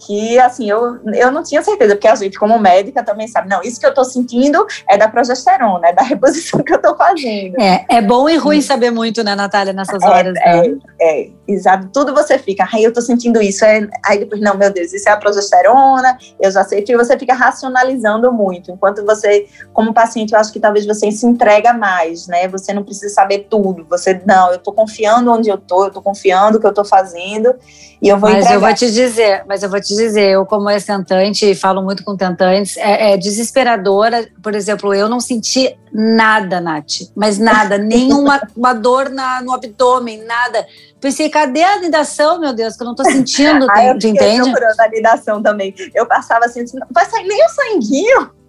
que, 0.05 0.39
assim, 0.39 0.69
eu, 0.69 0.99
eu 1.13 1.31
não 1.31 1.43
tinha 1.43 1.61
certeza, 1.61 1.95
porque 1.95 2.07
a 2.07 2.15
gente, 2.15 2.37
como 2.37 2.57
médica, 2.57 3.03
também 3.03 3.27
sabe, 3.27 3.47
não, 3.47 3.61
isso 3.61 3.79
que 3.79 3.85
eu 3.85 3.93
tô 3.93 4.03
sentindo 4.03 4.65
é 4.89 4.97
da 4.97 5.07
progesterona, 5.07 5.89
é 5.89 5.93
da 5.93 6.01
reposição 6.03 6.61
que 6.63 6.73
eu 6.73 6.81
tô 6.81 6.95
fazendo. 6.95 7.59
É, 7.59 7.85
é 7.87 8.01
bom 8.01 8.27
e 8.27 8.35
ruim 8.35 8.61
saber 8.61 8.89
muito, 8.89 9.23
né, 9.23 9.35
Natália, 9.35 9.73
nessas 9.73 10.01
horas. 10.03 10.35
É, 10.37 10.67
né? 10.67 10.77
é, 10.99 11.21
é, 11.21 11.29
exato, 11.47 11.89
tudo 11.93 12.13
você 12.13 12.39
fica, 12.39 12.67
ai, 12.71 12.85
eu 12.85 12.91
tô 12.91 13.01
sentindo 13.01 13.41
isso, 13.41 13.63
é, 13.63 13.87
aí 14.03 14.19
depois, 14.19 14.41
não, 14.41 14.57
meu 14.57 14.71
Deus, 14.71 14.91
isso 14.91 15.07
é 15.07 15.11
a 15.11 15.17
progesterona, 15.17 16.17
eu 16.39 16.49
já 16.49 16.63
sei, 16.63 16.81
que 16.81 16.97
você 16.97 17.17
fica 17.17 17.35
racionalizando 17.35 18.31
muito, 18.31 18.71
enquanto 18.71 19.05
você, 19.05 19.47
como 19.71 19.93
paciente, 19.93 20.33
eu 20.33 20.39
acho 20.39 20.51
que 20.51 20.59
talvez 20.59 20.85
você 20.85 21.11
se 21.11 21.25
entrega 21.27 21.73
mais, 21.73 22.27
né, 22.27 22.47
você 22.47 22.73
não 22.73 22.83
precisa 22.83 23.13
saber 23.13 23.45
tudo, 23.49 23.85
você, 23.87 24.19
não, 24.25 24.51
eu 24.51 24.57
tô 24.57 24.71
confiando 24.71 25.31
onde 25.31 25.49
eu 25.49 25.57
tô, 25.57 25.85
eu 25.85 25.91
tô 25.91 26.01
confiando 26.01 26.57
o 26.57 26.61
que 26.61 26.65
eu 26.65 26.73
tô 26.73 26.83
fazendo, 26.83 27.53
e 28.01 28.07
eu 28.09 28.17
vou 28.17 28.29
Mas 28.29 28.39
entregar. 28.39 28.55
eu 28.55 28.61
vou 28.61 28.73
te 28.73 28.91
dizer, 28.91 29.43
mas 29.47 29.61
eu 29.61 29.69
vou 29.69 29.79
te 29.79 29.90
te 29.91 30.03
dizer, 30.03 30.31
eu 30.31 30.45
como 30.45 30.69
ex-tentante, 30.69 31.45
e 31.45 31.55
falo 31.55 31.81
muito 31.81 32.03
com 32.03 32.15
tentantes, 32.15 32.77
é, 32.77 33.13
é, 33.13 33.17
desesperadora. 33.17 34.27
Por 34.41 34.55
exemplo, 34.55 34.93
eu 34.93 35.09
não 35.09 35.19
senti 35.19 35.77
nada, 35.93 36.61
Nath, 36.61 37.11
mas 37.15 37.37
nada, 37.37 37.77
nenhuma 37.79 38.41
uma 38.55 38.73
dor 38.73 39.09
na, 39.09 39.41
no 39.41 39.53
abdômen, 39.53 40.23
nada. 40.23 40.65
Pensei, 40.99 41.29
cadê 41.29 41.63
a 41.63 41.73
anidação, 41.73 42.39
meu 42.39 42.53
Deus, 42.53 42.75
que 42.75 42.83
eu 42.83 42.87
não 42.87 42.95
tô 42.95 43.03
sentindo, 43.03 43.67
ah, 43.71 43.85
eu 43.85 43.95
entende? 43.95 44.17
Eu 44.17 44.45
procurando 44.45 44.79
a 44.79 44.85
anidação 44.85 45.41
também. 45.41 45.73
Eu 45.93 46.05
passava 46.05 46.45
assim, 46.45 46.63
vai 46.91 47.05
sair 47.05 47.27
nem 47.27 47.45
o 47.45 47.49
sanguinho. 47.49 48.40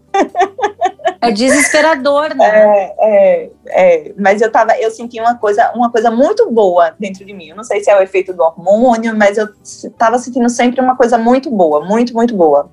É 1.21 1.31
desesperador, 1.31 2.35
né? 2.35 2.45
É, 2.45 2.95
é, 2.99 3.51
é, 3.69 4.13
mas 4.19 4.43
eu 4.43 4.51
tava, 4.51 4.77
eu 4.77 4.91
senti 4.91 5.21
uma 5.21 5.37
coisa, 5.37 5.71
uma 5.73 5.89
coisa 5.89 6.11
muito 6.11 6.51
boa 6.51 6.93
dentro 6.99 7.25
de 7.25 7.33
mim. 7.33 7.51
Eu 7.51 7.57
não 7.57 7.63
sei 7.63 7.83
se 7.83 7.89
é 7.89 7.97
o 7.97 8.03
efeito 8.03 8.33
do 8.33 8.43
hormônio, 8.43 9.17
mas 9.17 9.39
eu 9.39 9.49
tava 9.97 10.19
sentindo 10.19 10.49
sempre 10.49 10.81
uma 10.81 10.97
coisa 10.97 11.17
muito 11.17 11.49
boa, 11.49 11.85
muito, 11.85 12.13
muito 12.13 12.37
boa. 12.37 12.69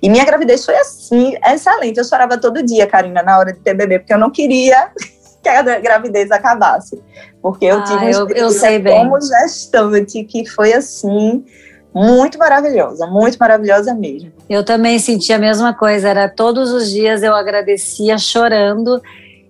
E 0.00 0.08
minha 0.08 0.24
gravidez 0.24 0.64
foi 0.64 0.76
assim, 0.76 1.34
excelente. 1.44 1.98
Eu 1.98 2.04
chorava 2.04 2.38
todo 2.38 2.62
dia, 2.62 2.86
Karina, 2.86 3.24
na 3.24 3.36
hora 3.36 3.52
de 3.52 3.58
ter 3.58 3.74
bebê, 3.74 3.98
porque 3.98 4.14
eu 4.14 4.18
não 4.18 4.30
queria 4.30 4.92
que 5.42 5.48
a 5.48 5.60
gravidez 5.62 6.30
acabasse. 6.30 7.02
Porque 7.42 7.64
eu 7.64 7.78
ah, 7.78 7.82
tive 7.82 8.04
uma 8.04 8.10
eu, 8.10 8.28
eu 8.28 8.50
sei 8.50 8.78
bem. 8.78 8.96
como 8.96 9.20
gestante 9.20 10.22
que 10.22 10.46
foi 10.46 10.72
assim, 10.72 11.44
muito 11.94 12.38
maravilhosa, 12.38 13.06
muito 13.06 13.36
maravilhosa 13.38 13.94
mesmo. 13.94 14.32
Eu 14.48 14.64
também 14.64 14.98
senti 14.98 15.32
a 15.32 15.38
mesma 15.38 15.74
coisa, 15.74 16.08
era 16.08 16.28
todos 16.28 16.70
os 16.72 16.90
dias 16.90 17.22
eu 17.22 17.34
agradecia 17.34 18.16
chorando. 18.18 19.00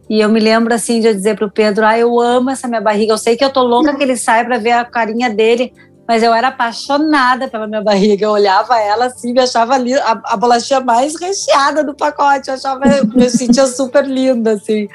E 0.09 0.21
eu 0.21 0.29
me 0.29 0.41
lembro 0.41 0.75
assim 0.75 1.01
de 1.01 1.07
eu 1.07 1.15
dizer 1.15 1.37
pro 1.37 1.51
Pedro: 1.51 1.87
"Ah, 1.87 1.97
eu 1.99 2.19
amo 2.21 2.51
essa 2.51 2.67
minha 2.67 2.81
barriga. 2.81 3.13
Eu 3.13 3.19
sei 3.19 3.37
que 3.37 3.45
eu 3.45 3.51
tô 3.51 3.63
louca 3.63 3.95
que 3.95 4.03
ele 4.03 4.17
saia 4.17 4.45
para 4.45 4.59
ver 4.59 4.73
a 4.73 4.85
carinha 4.85 5.31
dele, 5.31 5.73
mas 6.11 6.25
eu 6.25 6.35
era 6.35 6.49
apaixonada 6.49 7.47
pela 7.47 7.69
minha 7.69 7.81
barriga. 7.81 8.27
Eu 8.27 8.33
olhava 8.33 8.77
ela 8.81 9.07
assim, 9.07 9.33
me 9.33 9.39
achava 9.39 9.75
ali 9.75 9.95
a, 9.95 10.21
a 10.25 10.37
bolachinha 10.37 10.81
mais 10.81 11.15
recheada 11.15 11.85
do 11.85 11.95
pacote. 11.95 12.49
Eu 12.49 12.55
achava, 12.55 12.81
me 13.15 13.31
sentia 13.31 13.65
super 13.69 14.05
linda, 14.05 14.55
assim. 14.55 14.89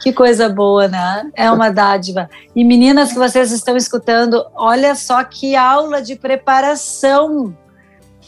Que 0.00 0.12
coisa 0.12 0.48
boa, 0.48 0.88
né? 0.88 1.30
É 1.36 1.48
uma 1.52 1.70
dádiva. 1.70 2.28
E 2.52 2.64
meninas 2.64 3.12
que 3.12 3.18
vocês 3.18 3.52
estão 3.52 3.76
escutando, 3.76 4.44
olha 4.56 4.96
só 4.96 5.22
que 5.22 5.54
aula 5.54 6.02
de 6.02 6.16
preparação 6.16 7.56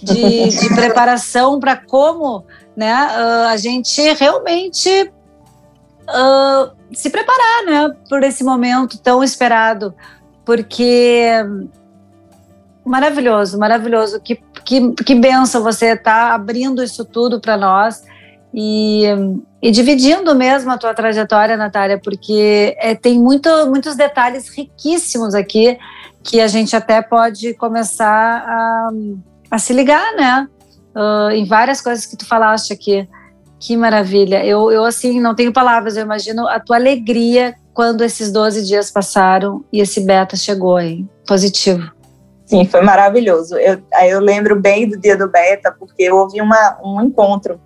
de, 0.01 0.47
de 0.47 0.69
preparação 0.77 1.59
para 1.59 1.75
como 1.75 2.45
né, 2.77 2.95
uh, 2.95 3.49
a 3.49 3.57
gente 3.57 4.01
realmente 4.13 5.11
uh, 6.09 6.71
se 6.93 7.11
preparar 7.11 7.65
né, 7.67 7.97
por 8.09 8.23
esse 8.23 8.45
momento 8.45 8.97
tão 8.97 9.25
esperado. 9.25 9.93
Porque 10.45 11.33
maravilhoso, 12.89 13.59
maravilhoso. 13.59 14.21
Que, 14.21 14.41
que, 14.65 14.93
que 14.95 15.15
benção 15.15 15.63
você 15.63 15.93
estar 15.93 16.31
tá 16.31 16.35
abrindo 16.35 16.83
isso 16.83 17.05
tudo 17.05 17.41
para 17.41 17.57
nós 17.57 18.03
e, 18.53 19.05
e, 19.63 19.71
dividindo 19.71 20.35
mesmo 20.35 20.71
a 20.71 20.79
tua 20.79 20.95
trajetória, 20.95 21.57
Natália, 21.57 22.01
porque 22.03 22.75
é, 22.79 22.95
tem 22.95 23.19
muito, 23.19 23.49
muitos 23.67 23.95
detalhes 23.95 24.49
riquíssimos 24.49 25.35
aqui 25.35 25.79
que 26.23 26.41
a 26.41 26.49
gente 26.49 26.75
até 26.75 27.01
pode 27.01 27.55
começar 27.55 28.45
a 28.47 28.91
a 29.51 29.59
se 29.59 29.73
ligar, 29.73 30.15
né? 30.15 30.49
Uh, 30.95 31.31
em 31.31 31.45
várias 31.45 31.81
coisas 31.81 32.07
que 32.07 32.17
tu 32.17 32.27
falaste 32.27 32.73
aqui. 32.73 33.09
Que 33.61 33.77
maravilha. 33.77 34.45
Eu, 34.45 34.71
eu, 34.71 34.85
assim, 34.85 35.21
não 35.21 35.35
tenho 35.35 35.53
palavras. 35.53 35.97
Eu 35.97 36.05
imagino 36.05 36.47
a 36.47 36.61
tua 36.61 36.77
alegria 36.77 37.55
quando 37.75 38.05
esses 38.05 38.31
12 38.31 38.65
dias 38.65 38.91
passaram 38.91 39.65
e 39.73 39.81
esse 39.81 40.01
beta 40.01 40.37
chegou, 40.37 40.79
hein? 40.79 41.09
Positivo. 41.27 41.91
Sim, 42.49 42.65
foi 42.65 42.81
maravilhoso. 42.81 43.59
Eu, 43.59 43.79
eu 44.07 44.21
lembro 44.21 44.59
bem 44.59 44.89
do 44.89 44.97
dia 44.97 45.15
do 45.15 45.29
beta, 45.29 45.71
porque 45.71 46.05
eu 46.05 46.17
ouvi 46.17 46.41
uma, 46.41 46.79
um 46.83 47.03
encontro 47.03 47.61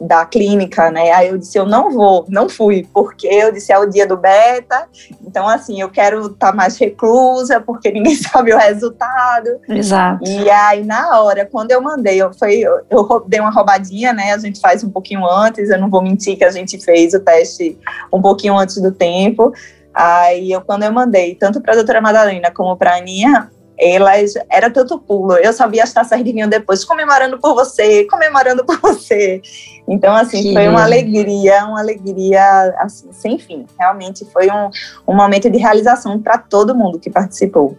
da 0.00 0.24
clínica, 0.24 0.88
né? 0.88 1.10
Aí 1.10 1.28
eu 1.28 1.38
disse, 1.38 1.58
eu 1.58 1.66
não 1.66 1.90
vou, 1.90 2.24
não 2.28 2.48
fui, 2.48 2.86
porque 2.92 3.26
eu 3.26 3.50
disse, 3.50 3.72
é 3.72 3.78
o 3.78 3.86
dia 3.86 4.06
do 4.06 4.16
beta, 4.16 4.86
então 5.26 5.48
assim, 5.48 5.80
eu 5.80 5.88
quero 5.88 6.26
estar 6.26 6.50
tá 6.50 6.52
mais 6.52 6.76
reclusa, 6.76 7.60
porque 7.60 7.90
ninguém 7.90 8.14
sabe 8.16 8.54
o 8.54 8.58
resultado. 8.58 9.48
Exato. 9.68 10.24
E 10.24 10.48
aí, 10.48 10.84
na 10.84 11.20
hora, 11.20 11.44
quando 11.50 11.72
eu 11.72 11.80
mandei, 11.80 12.22
eu, 12.22 12.32
foi, 12.34 12.58
eu, 12.58 12.82
eu 12.88 13.24
dei 13.26 13.40
uma 13.40 13.50
roubadinha, 13.50 14.12
né? 14.12 14.32
A 14.32 14.38
gente 14.38 14.60
faz 14.60 14.84
um 14.84 14.90
pouquinho 14.90 15.28
antes, 15.28 15.70
eu 15.70 15.80
não 15.80 15.90
vou 15.90 16.02
mentir 16.02 16.36
que 16.36 16.44
a 16.44 16.52
gente 16.52 16.78
fez 16.84 17.14
o 17.14 17.20
teste 17.20 17.76
um 18.12 18.22
pouquinho 18.22 18.56
antes 18.56 18.80
do 18.80 18.92
tempo. 18.92 19.52
Aí, 19.92 20.52
eu, 20.52 20.60
quando 20.60 20.82
eu 20.84 20.92
mandei, 20.92 21.34
tanto 21.34 21.60
para 21.60 21.72
a 21.72 21.76
doutora 21.76 22.00
Madalena 22.00 22.50
como 22.50 22.76
para 22.76 22.94
a 22.94 22.96
Aninha, 22.96 23.50
elas 23.78 24.34
era 24.50 24.70
tanto 24.70 24.98
pulo. 24.98 25.36
Eu 25.36 25.52
só 25.52 25.68
via 25.68 25.82
as 25.82 25.92
taças 25.92 26.22
de 26.22 26.32
vinho 26.32 26.48
depois, 26.48 26.84
comemorando 26.84 27.38
por 27.38 27.54
você, 27.54 28.04
comemorando 28.04 28.64
por 28.64 28.78
você. 28.80 29.40
Então, 29.86 30.14
assim, 30.14 30.42
que 30.42 30.52
foi 30.52 30.68
uma 30.68 30.82
alegria, 30.82 31.64
uma 31.66 31.80
alegria 31.80 32.74
assim, 32.78 33.12
sem 33.12 33.38
fim. 33.38 33.66
Realmente 33.78 34.24
foi 34.32 34.50
um, 34.50 34.70
um 35.06 35.14
momento 35.14 35.50
de 35.50 35.58
realização 35.58 36.20
para 36.20 36.38
todo 36.38 36.74
mundo 36.74 36.98
que 36.98 37.10
participou. 37.10 37.76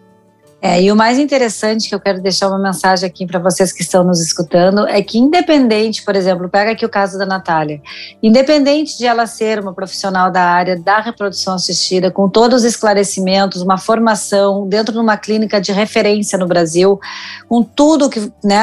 É, 0.66 0.82
e 0.82 0.92
o 0.92 0.96
mais 0.96 1.20
interessante 1.20 1.88
que 1.88 1.94
eu 1.94 2.00
quero 2.00 2.20
deixar 2.20 2.48
uma 2.48 2.58
mensagem 2.58 3.08
aqui 3.08 3.24
para 3.24 3.38
vocês 3.38 3.72
que 3.72 3.84
estão 3.84 4.04
nos 4.04 4.20
escutando 4.20 4.88
é 4.88 5.00
que, 5.00 5.20
independente, 5.20 6.04
por 6.04 6.16
exemplo, 6.16 6.50
pega 6.50 6.72
aqui 6.72 6.84
o 6.84 6.90
caso 6.90 7.20
da 7.20 7.26
Natália, 7.26 7.80
independente 8.24 8.98
de 8.98 9.06
ela 9.06 9.28
ser 9.28 9.60
uma 9.60 9.76
profissional 9.76 10.32
da 10.32 10.42
área 10.42 10.76
da 10.76 11.00
reprodução 11.00 11.54
assistida, 11.54 12.10
com 12.10 12.28
todos 12.28 12.62
os 12.62 12.66
esclarecimentos, 12.66 13.62
uma 13.62 13.78
formação 13.78 14.68
dentro 14.68 14.92
de 14.92 14.98
uma 14.98 15.18
clínica 15.18 15.62
de 15.62 15.72
referência 15.72 16.36
no 16.36 16.48
Brasil, 16.48 17.00
com 17.48 17.62
tudo 17.62 18.10
que, 18.10 18.32
né, 18.44 18.58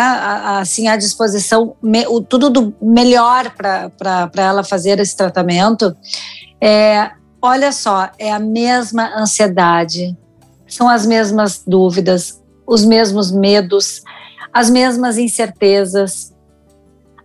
assim, 0.59 0.89
à 0.89 0.97
disposição, 0.97 1.77
tudo 2.29 2.51
do 2.51 2.75
melhor 2.83 3.53
para 3.55 4.29
ela 4.39 4.65
fazer 4.65 4.99
esse 4.99 5.17
tratamento, 5.17 5.97
é, 6.61 7.13
olha 7.41 7.71
só, 7.71 8.11
é 8.19 8.33
a 8.33 8.41
mesma 8.41 9.17
ansiedade, 9.17 10.17
são 10.75 10.89
as 10.89 11.05
mesmas 11.07 11.63
dúvidas, 11.67 12.43
os 12.67 12.85
mesmos 12.85 13.31
medos, 13.31 14.03
as 14.53 14.71
mesmas 14.71 15.19
incertezas, 15.19 16.35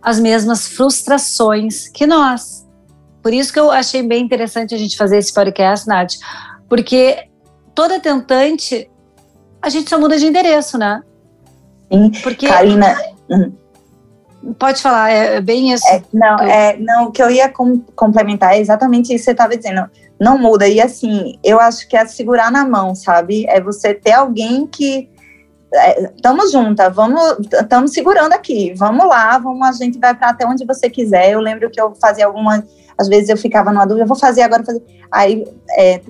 as 0.02 0.20
mesmas 0.20 0.68
frustrações 0.68 1.88
que 1.88 2.06
nós. 2.06 2.66
por 3.22 3.32
isso 3.32 3.52
que 3.52 3.58
eu 3.58 3.70
achei 3.70 4.02
bem 4.02 4.24
interessante 4.24 4.74
a 4.74 4.78
gente 4.78 4.96
fazer 4.96 5.18
esse 5.18 5.32
podcast, 5.32 5.86
Nath, 5.86 6.14
porque 6.68 7.28
toda 7.74 8.00
tentante, 8.00 8.88
a 9.60 9.68
gente 9.68 9.88
só 9.90 9.98
muda 9.98 10.18
de 10.18 10.26
endereço, 10.26 10.78
né? 10.78 11.02
Sim, 11.92 12.10
porque... 12.22 12.46
Karina... 12.46 12.96
Hum. 13.30 13.52
Pode 14.58 14.80
falar, 14.80 15.10
é, 15.10 15.36
é 15.36 15.40
bem 15.40 15.72
isso. 15.72 15.86
É, 15.88 16.02
não, 16.12 16.38
é, 16.38 16.76
não, 16.78 17.06
o 17.06 17.10
que 17.10 17.20
eu 17.20 17.28
ia 17.28 17.48
com, 17.48 17.80
complementar 17.96 18.54
é 18.54 18.60
exatamente 18.60 19.06
isso 19.06 19.16
que 19.16 19.24
você 19.24 19.30
estava 19.32 19.56
dizendo. 19.56 19.90
Não 20.20 20.36
muda. 20.36 20.66
E 20.66 20.80
assim, 20.80 21.38
eu 21.44 21.60
acho 21.60 21.88
que 21.88 21.96
é 21.96 22.04
segurar 22.06 22.50
na 22.50 22.66
mão, 22.66 22.94
sabe? 22.94 23.46
É 23.48 23.60
você 23.60 23.94
ter 23.94 24.12
alguém 24.12 24.66
que. 24.66 25.10
Estamos 26.16 26.54
é, 26.54 26.88
vamos, 26.88 27.20
estamos 27.52 27.92
segurando 27.92 28.32
aqui, 28.32 28.72
vamos 28.74 29.06
lá, 29.06 29.36
vamos, 29.36 29.68
a 29.68 29.72
gente 29.72 29.98
vai 29.98 30.14
para 30.14 30.30
até 30.30 30.46
onde 30.46 30.64
você 30.64 30.88
quiser. 30.88 31.30
Eu 31.30 31.40
lembro 31.40 31.70
que 31.70 31.78
eu 31.78 31.94
fazia 31.94 32.24
algumas, 32.24 32.64
às 32.96 33.06
vezes 33.06 33.28
eu 33.28 33.36
ficava 33.36 33.70
numa 33.70 33.84
dúvida, 33.84 34.06
vou 34.06 34.16
fazer 34.16 34.40
agora, 34.40 34.64
fazer. 34.64 34.82
Aí 35.12 35.44
é, 35.76 36.00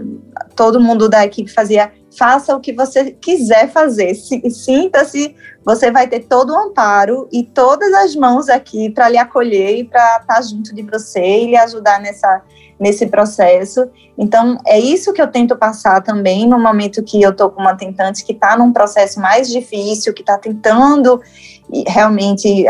todo 0.55 0.81
mundo 0.81 1.09
da 1.09 1.25
equipe 1.25 1.53
fazia, 1.53 1.91
faça 2.17 2.55
o 2.55 2.61
que 2.61 2.73
você 2.73 3.11
quiser 3.11 3.69
fazer, 3.69 4.15
sinta-se 4.15 5.35
você 5.65 5.91
vai 5.91 6.09
ter 6.09 6.21
todo 6.21 6.51
o 6.51 6.57
amparo 6.57 7.29
e 7.31 7.43
todas 7.43 7.93
as 7.93 8.17
mãos 8.17 8.49
aqui 8.49 8.89
para 8.89 9.09
lhe 9.09 9.19
acolher 9.19 9.81
e 9.81 9.85
para 9.85 10.19
estar 10.21 10.37
tá 10.37 10.41
junto 10.41 10.75
de 10.75 10.83
você 10.83 11.21
e 11.21 11.47
lhe 11.49 11.57
ajudar 11.57 12.01
nessa, 12.01 12.43
nesse 12.79 13.07
processo. 13.07 13.89
Então, 14.17 14.59
é 14.67 14.79
isso 14.79 15.13
que 15.13 15.21
eu 15.21 15.27
tento 15.27 15.57
passar 15.57 16.03
também 16.03 16.47
no 16.47 16.59
momento 16.59 17.03
que 17.03 17.21
eu 17.21 17.31
estou 17.31 17.51
com 17.51 17.61
uma 17.61 17.75
tentante 17.75 18.25
que 18.25 18.33
está 18.33 18.57
num 18.57 18.73
processo 18.73 19.21
mais 19.21 19.49
difícil, 19.49 20.15
que 20.15 20.23
está 20.23 20.39
tentando 20.39 21.21
e 21.73 21.85
realmente 21.87 22.65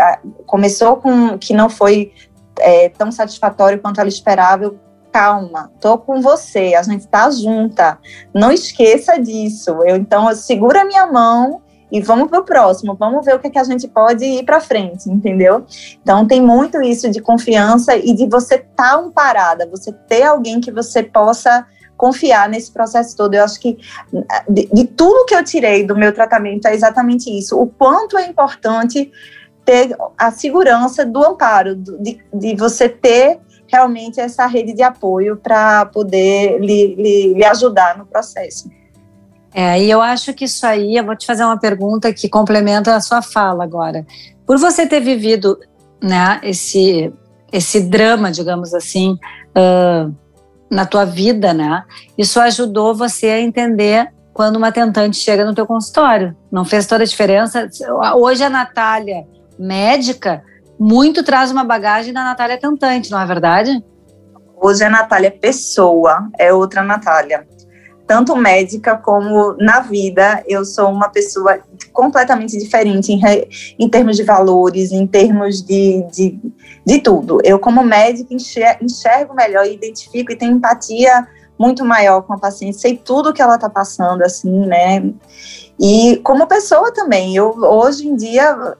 começou 0.47 0.97
com 0.97 1.39
que 1.39 1.55
não 1.55 1.69
foi 1.69 2.13
é, 2.59 2.89
tão 2.89 3.13
satisfatório 3.13 3.81
quanto 3.81 4.01
ela 4.01 4.09
esperava. 4.09 4.75
calma, 5.13 5.71
tô 5.81 5.99
com 5.99 6.21
você, 6.21 6.75
a 6.75 6.83
gente 6.83 7.01
está 7.01 7.31
junta. 7.31 7.99
Não 8.35 8.53
esqueça 8.53 9.19
disso. 9.19 9.71
Eu 9.85 9.97
então 9.97 10.29
eu 10.29 10.37
segura 10.37 10.83
a 10.83 10.85
minha 10.85 11.07
mão 11.07 11.63
e 11.91 12.01
vamos 12.01 12.29
para 12.29 12.41
o 12.41 12.45
próximo, 12.45 12.95
vamos 12.95 13.25
ver 13.25 13.35
o 13.35 13.39
que, 13.39 13.47
é 13.47 13.51
que 13.51 13.59
a 13.59 13.65
gente 13.65 13.89
pode 13.89 14.25
ir 14.25 14.45
para 14.45 14.61
frente, 14.61 15.11
entendeu? 15.11 15.65
Então 16.03 16.27
tem 16.27 16.41
muito 16.41 16.83
isso 16.83 17.11
de 17.11 17.21
confiança 17.21 17.97
e 17.97 18.13
de 18.13 18.27
você 18.27 18.57
estar 18.57 18.93
tá 18.93 18.97
amparada, 18.97 19.67
você 19.67 19.93
ter 19.93 20.23
alguém 20.23 20.61
que 20.61 20.71
você 20.71 21.03
possa 21.03 21.67
confiar 21.97 22.49
nesse 22.49 22.71
processo 22.71 23.17
todo. 23.17 23.35
Eu 23.35 23.45
acho 23.45 23.59
que 23.59 23.79
de, 24.49 24.69
de 24.73 24.85
tudo 24.85 25.27
que 25.27 25.35
eu 25.35 25.43
tirei 25.43 25.85
do 25.85 25.97
meu 25.97 26.13
tratamento 26.15 26.67
é 26.67 26.75
exatamente 26.75 27.29
isso. 27.31 27.61
O 27.61 27.67
quanto 27.67 28.17
é 28.17 28.27
importante 28.27 29.11
ter 29.65 29.95
a 30.17 30.31
segurança 30.31 31.05
do 31.05 31.23
amparo, 31.23 31.75
de, 31.77 32.19
de 32.33 32.55
você 32.55 32.89
ter 32.89 33.39
realmente 33.67 34.19
essa 34.19 34.47
rede 34.47 34.73
de 34.73 34.83
apoio 34.83 35.37
para 35.37 35.85
poder 35.87 36.59
lhe, 36.59 36.95
lhe, 36.95 37.35
lhe 37.35 37.45
ajudar 37.45 37.99
no 37.99 38.07
processo. 38.07 38.71
É, 39.61 39.83
e 39.83 39.91
eu 39.91 40.01
acho 40.01 40.33
que 40.35 40.45
isso 40.45 40.65
aí, 40.65 40.97
eu 40.97 41.05
vou 41.05 41.17
te 41.17 41.27
fazer 41.27 41.43
uma 41.43 41.59
pergunta 41.59 42.15
que 42.15 42.29
complementa 42.29 42.95
a 42.95 43.01
sua 43.01 43.21
fala 43.21 43.65
agora. 43.65 44.07
Por 44.47 44.57
você 44.57 44.87
ter 44.87 45.01
vivido 45.01 45.59
né, 46.01 46.39
esse, 46.45 47.13
esse 47.53 47.81
drama, 47.81 48.31
digamos 48.31 48.73
assim, 48.73 49.19
uh, 49.49 50.15
na 50.71 50.87
tua 50.87 51.05
vida, 51.05 51.53
né? 51.53 51.83
Isso 52.17 52.39
ajudou 52.39 52.95
você 52.95 53.31
a 53.31 53.41
entender 53.41 54.07
quando 54.33 54.55
uma 54.55 54.71
tentante 54.71 55.17
chega 55.17 55.45
no 55.45 55.57
teu 55.57 55.67
consultório. 55.67 56.37
Não 56.53 56.65
fez 56.65 56.87
toda 56.87 57.03
a 57.03 57.07
diferença? 57.07 57.69
Hoje 58.15 58.45
a 58.45 58.49
Natália, 58.49 59.27
médica, 59.59 60.41
muito 60.79 61.25
traz 61.25 61.51
uma 61.51 61.65
bagagem 61.65 62.13
da 62.15 62.23
Natália 62.23 62.61
tentante, 62.61 63.11
não 63.11 63.21
é 63.21 63.27
verdade? 63.27 63.85
Hoje 64.57 64.85
a 64.85 64.89
Natália 64.89 65.33
pessoa 65.33 66.29
é 66.39 66.53
outra 66.53 66.85
Natália 66.85 67.45
tanto 68.09 68.35
médica 68.35 68.97
como 68.97 69.53
na 69.59 69.81
vida, 69.81 70.43
eu 70.49 70.65
sou 70.65 70.89
uma 70.91 71.11
pessoa 71.11 71.61
completamente 71.93 72.59
diferente 72.59 73.13
em, 73.13 73.21
em 73.79 73.87
termos 73.87 74.17
de 74.17 74.25
valores, 74.25 74.93
em 74.93 75.07
termos 75.07 75.63
de, 75.63 76.03
de, 76.11 76.41
de 76.87 76.99
tudo. 77.01 77.39
Eu, 77.45 77.59
como 77.59 77.85
médica, 77.85 78.33
enxergo, 78.33 78.83
enxergo 78.83 79.35
melhor, 79.35 79.67
identifico 79.67 80.33
e 80.33 80.37
tenho 80.37 80.53
empatia 80.53 81.29
muito 81.59 81.85
maior 81.85 82.23
com 82.23 82.33
a 82.33 82.39
paciente, 82.39 82.79
sei 82.79 82.97
tudo 82.97 83.33
que 83.33 83.43
ela 83.43 83.57
está 83.57 83.69
passando, 83.69 84.23
assim, 84.23 84.67
né? 84.67 85.13
E 85.79 86.17
como 86.25 86.47
pessoa 86.49 86.93
também, 86.93 87.37
eu 87.37 87.55
hoje 87.57 88.09
em 88.09 88.17
dia 88.17 88.77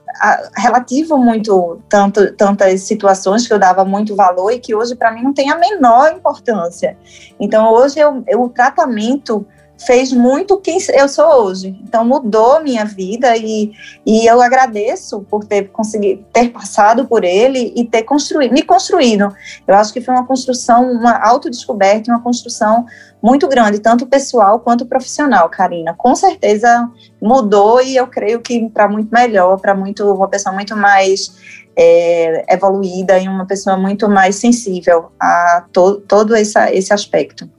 relativo 0.55 1.17
muito 1.17 1.79
tanto, 1.87 2.33
tantas 2.33 2.81
situações 2.81 3.47
que 3.47 3.53
eu 3.53 3.59
dava 3.59 3.85
muito 3.85 4.15
valor 4.15 4.51
e 4.51 4.59
que 4.59 4.75
hoje 4.75 4.95
para 4.95 5.11
mim 5.11 5.23
não 5.23 5.33
tem 5.33 5.49
a 5.49 5.57
menor 5.57 6.11
importância. 6.11 6.97
Então 7.39 7.71
hoje 7.71 7.99
eu, 7.99 8.21
eu, 8.27 8.41
o 8.41 8.49
tratamento 8.49 9.45
fez 9.79 10.11
muito 10.11 10.57
quem 10.57 10.77
eu 10.93 11.07
sou 11.07 11.25
hoje. 11.43 11.79
Então 11.83 12.03
mudou 12.03 12.61
minha 12.61 12.83
vida 12.85 13.35
e, 13.37 13.71
e 14.05 14.25
eu 14.25 14.41
agradeço 14.41 15.21
por 15.21 15.45
ter 15.45 15.69
conseguido 15.69 16.25
ter 16.33 16.49
passado 16.49 17.05
por 17.05 17.23
ele 17.23 17.73
e 17.75 17.85
ter 17.85 18.03
construído, 18.03 18.51
me 18.51 18.61
construído. 18.61 19.33
Eu 19.67 19.75
acho 19.75 19.93
que 19.93 20.01
foi 20.01 20.13
uma 20.13 20.25
construção, 20.25 20.91
uma 20.91 21.17
autodescoberta, 21.17 22.11
uma 22.11 22.21
construção 22.21 22.85
muito 23.21 23.47
grande, 23.47 23.79
tanto 23.79 24.05
pessoal 24.05 24.59
quanto 24.59 24.85
profissional, 24.85 25.49
Karina. 25.49 25.93
Com 25.93 26.15
certeza 26.15 26.89
mudou 27.21 27.81
e 27.81 27.95
eu 27.95 28.07
creio 28.07 28.41
que 28.41 28.69
para 28.69 28.87
muito 28.87 29.09
melhor, 29.11 29.59
para 29.59 29.73
muito 29.73 30.03
uma 30.13 30.27
pessoa 30.27 30.53
muito 30.53 30.75
mais 30.75 31.31
é, 31.75 32.53
evoluída 32.53 33.17
e 33.17 33.27
uma 33.27 33.45
pessoa 33.45 33.77
muito 33.77 34.09
mais 34.09 34.35
sensível 34.35 35.11
a 35.19 35.65
to, 35.71 36.01
todo 36.01 36.35
essa, 36.35 36.73
esse 36.73 36.93
aspecto. 36.93 37.49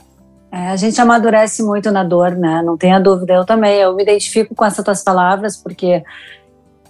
É, 0.52 0.68
a 0.68 0.76
gente 0.76 1.00
amadurece 1.00 1.62
muito 1.62 1.90
na 1.92 2.02
dor, 2.02 2.32
né? 2.32 2.62
Não 2.62 2.76
tenha 2.76 2.98
dúvida. 2.98 3.34
Eu 3.34 3.44
também. 3.44 3.78
Eu 3.78 3.94
me 3.94 4.02
identifico 4.02 4.54
com 4.54 4.64
essas 4.64 4.84
tuas 4.84 5.02
palavras, 5.02 5.56
porque 5.56 6.02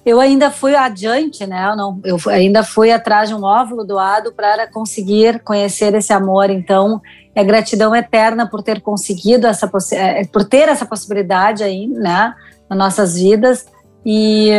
eu 0.05 0.19
ainda 0.19 0.51
fui 0.51 0.75
adiante, 0.75 1.47
né? 1.47 1.69
Eu, 1.71 1.77
não, 1.77 2.01
eu 2.05 2.19
ainda 2.29 2.63
fui 2.63 2.91
atrás 2.91 3.29
de 3.29 3.35
um 3.35 3.45
óvulo 3.45 3.85
doado 3.85 4.33
para 4.33 4.67
conseguir 4.67 5.41
conhecer 5.41 5.95
esse 5.95 6.13
amor. 6.13 6.49
Então, 6.49 7.03
é 7.35 7.45
gratidão 7.45 7.95
eterna 7.95 8.49
por 8.49 8.63
ter 8.63 8.81
conseguido 8.81 9.47
essa 9.47 9.71
é, 9.93 10.25
por 10.25 10.45
ter 10.45 10.69
essa 10.69 10.87
possibilidade 10.87 11.63
aí, 11.63 11.87
né? 11.87 12.35
Nas 12.69 12.79
nossas 12.79 13.15
vidas 13.17 13.67
e 14.05 14.51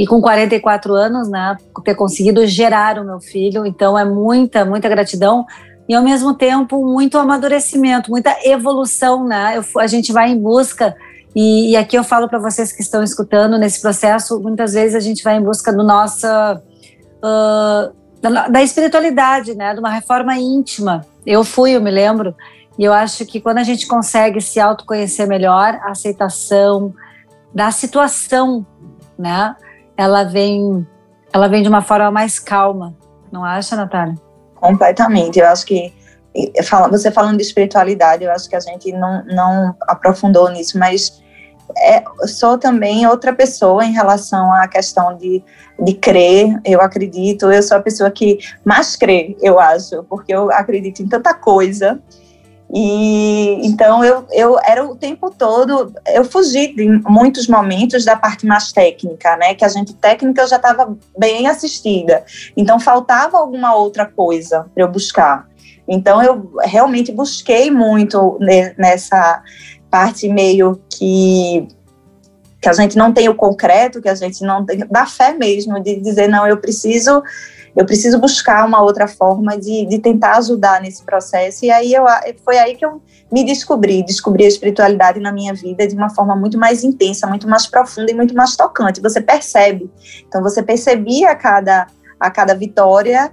e 0.00 0.06
com 0.06 0.18
44 0.18 0.94
anos, 0.94 1.28
né, 1.28 1.58
ter 1.84 1.94
conseguido 1.94 2.46
gerar 2.46 2.98
o 2.98 3.04
meu 3.04 3.20
filho. 3.20 3.66
Então 3.66 3.98
é 3.98 4.04
muita, 4.04 4.64
muita 4.64 4.88
gratidão 4.88 5.44
e 5.90 5.94
ao 5.94 6.04
mesmo 6.04 6.34
tempo 6.34 6.86
muito 6.86 7.18
amadurecimento, 7.18 8.12
muita 8.12 8.36
evolução, 8.44 9.24
né? 9.24 9.56
Eu, 9.56 9.80
a 9.80 9.88
gente 9.88 10.12
vai 10.12 10.30
em 10.30 10.38
busca 10.38 10.96
e, 11.34 11.72
e 11.72 11.76
aqui 11.76 11.98
eu 11.98 12.04
falo 12.04 12.28
para 12.28 12.38
vocês 12.38 12.70
que 12.70 12.80
estão 12.80 13.02
escutando 13.02 13.58
nesse 13.58 13.80
processo, 13.80 14.38
muitas 14.38 14.72
vezes 14.72 14.94
a 14.94 15.00
gente 15.00 15.24
vai 15.24 15.34
em 15.34 15.42
busca 15.42 15.72
do 15.72 15.82
nossa 15.82 16.62
uh, 17.16 17.92
da, 18.22 18.46
da, 18.46 18.62
espiritualidade, 18.62 19.56
né? 19.56 19.74
De 19.74 19.80
uma 19.80 19.90
reforma 19.90 20.38
íntima. 20.38 21.04
Eu 21.26 21.42
fui, 21.42 21.72
eu 21.72 21.80
me 21.80 21.90
lembro, 21.90 22.36
e 22.78 22.84
eu 22.84 22.92
acho 22.92 23.26
que 23.26 23.40
quando 23.40 23.58
a 23.58 23.64
gente 23.64 23.88
consegue 23.88 24.40
se 24.40 24.60
autoconhecer 24.60 25.26
melhor, 25.26 25.74
a 25.82 25.90
aceitação 25.90 26.94
da 27.52 27.72
situação, 27.72 28.64
né? 29.18 29.56
Ela 29.96 30.22
vem, 30.22 30.86
ela 31.32 31.48
vem 31.48 31.64
de 31.64 31.68
uma 31.68 31.82
forma 31.82 32.12
mais 32.12 32.38
calma, 32.38 32.94
não 33.32 33.44
acha, 33.44 33.74
Natália? 33.74 34.29
Completamente. 34.60 35.38
Eu 35.38 35.48
acho 35.48 35.64
que 35.66 35.92
você 36.90 37.10
falando 37.10 37.36
de 37.36 37.42
espiritualidade, 37.42 38.24
eu 38.24 38.30
acho 38.30 38.48
que 38.48 38.54
a 38.54 38.60
gente 38.60 38.92
não, 38.92 39.24
não 39.24 39.74
aprofundou 39.88 40.48
nisso, 40.50 40.78
mas 40.78 41.20
é, 41.76 42.02
sou 42.26 42.58
também 42.58 43.06
outra 43.06 43.32
pessoa 43.32 43.84
em 43.84 43.92
relação 43.92 44.52
à 44.52 44.66
questão 44.68 45.16
de, 45.16 45.42
de 45.78 45.94
crer, 45.94 46.60
eu 46.64 46.80
acredito, 46.80 47.50
eu 47.50 47.62
sou 47.62 47.76
a 47.76 47.80
pessoa 47.80 48.10
que 48.10 48.38
mais 48.64 48.96
crê, 48.96 49.36
eu 49.40 49.58
acho, 49.58 50.04
porque 50.04 50.32
eu 50.32 50.52
acredito 50.52 51.02
em 51.02 51.08
tanta 51.08 51.34
coisa, 51.34 52.00
e 52.72 53.66
então 53.66 54.04
eu, 54.04 54.24
eu 54.30 54.58
era 54.62 54.84
o 54.86 54.94
tempo 54.94 55.28
todo, 55.30 55.92
eu 56.06 56.24
fugi 56.24 56.72
de 56.72 56.86
muitos 57.08 57.48
momentos 57.48 58.04
da 58.04 58.14
parte 58.14 58.46
mais 58.46 58.70
técnica, 58.70 59.36
né? 59.36 59.54
Que 59.54 59.64
a 59.64 59.68
gente 59.68 59.92
técnica 59.94 60.42
eu 60.42 60.46
já 60.46 60.56
estava 60.56 60.96
bem 61.18 61.48
assistida. 61.48 62.24
Então 62.56 62.78
faltava 62.78 63.38
alguma 63.38 63.74
outra 63.74 64.06
coisa 64.06 64.66
para 64.72 64.84
eu 64.84 64.88
buscar. 64.88 65.48
Então 65.88 66.22
eu 66.22 66.52
realmente 66.60 67.10
busquei 67.10 67.72
muito 67.72 68.38
nessa 68.78 69.42
parte 69.90 70.28
meio 70.28 70.80
que 70.88 71.66
que 72.60 72.68
a 72.68 72.74
gente 72.74 72.96
não 72.96 73.10
tem 73.10 73.26
o 73.26 73.34
concreto, 73.34 74.02
que 74.02 74.08
a 74.08 74.14
gente 74.14 74.44
não 74.44 74.64
tem 74.66 74.80
da 74.90 75.06
fé 75.06 75.32
mesmo 75.32 75.80
de 75.80 75.96
dizer 75.96 76.28
não, 76.28 76.46
eu 76.46 76.58
preciso 76.58 77.22
eu 77.76 77.84
preciso 77.84 78.18
buscar 78.18 78.66
uma 78.66 78.82
outra 78.82 79.06
forma 79.06 79.58
de, 79.58 79.86
de 79.86 79.98
tentar 79.98 80.36
ajudar 80.38 80.80
nesse 80.80 81.02
processo. 81.02 81.64
E 81.64 81.70
aí 81.70 81.92
eu, 81.92 82.04
foi 82.44 82.58
aí 82.58 82.74
que 82.74 82.84
eu 82.84 83.00
me 83.30 83.44
descobri, 83.44 84.02
descobri 84.04 84.44
a 84.44 84.48
espiritualidade 84.48 85.20
na 85.20 85.32
minha 85.32 85.54
vida 85.54 85.86
de 85.86 85.94
uma 85.94 86.10
forma 86.10 86.34
muito 86.34 86.58
mais 86.58 86.82
intensa, 86.82 87.26
muito 87.26 87.48
mais 87.48 87.66
profunda 87.66 88.10
e 88.10 88.14
muito 88.14 88.34
mais 88.34 88.56
tocante. 88.56 89.00
Você 89.00 89.20
percebe. 89.20 89.90
Então 90.26 90.42
você 90.42 90.62
percebia 90.62 91.30
a 91.30 91.36
cada, 91.36 91.86
a 92.18 92.30
cada 92.30 92.54
vitória 92.54 93.32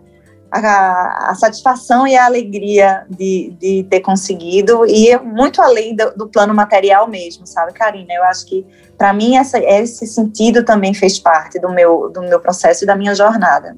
a, 0.51 1.31
a, 1.31 1.35
satisfação 1.35 2.07
e 2.07 2.15
a 2.15 2.25
alegria 2.25 3.05
de, 3.09 3.53
de 3.59 3.83
ter 3.89 3.99
conseguido 3.99 4.85
e 4.85 5.17
muito 5.17 5.61
além 5.61 5.95
do, 5.95 6.11
do, 6.15 6.27
plano 6.27 6.53
material 6.53 7.07
mesmo, 7.07 7.45
sabe, 7.45 7.73
Karina? 7.73 8.13
Eu 8.13 8.23
acho 8.23 8.45
que 8.45 8.65
para 8.97 9.13
mim 9.13 9.37
essa, 9.37 9.59
esse 9.59 10.07
sentido 10.07 10.63
também 10.63 10.93
fez 10.93 11.19
parte 11.19 11.59
do 11.59 11.69
meu, 11.69 12.09
do 12.09 12.21
meu 12.21 12.39
processo 12.39 12.83
e 12.83 12.87
da 12.87 12.95
minha 12.95 13.13
jornada. 13.13 13.75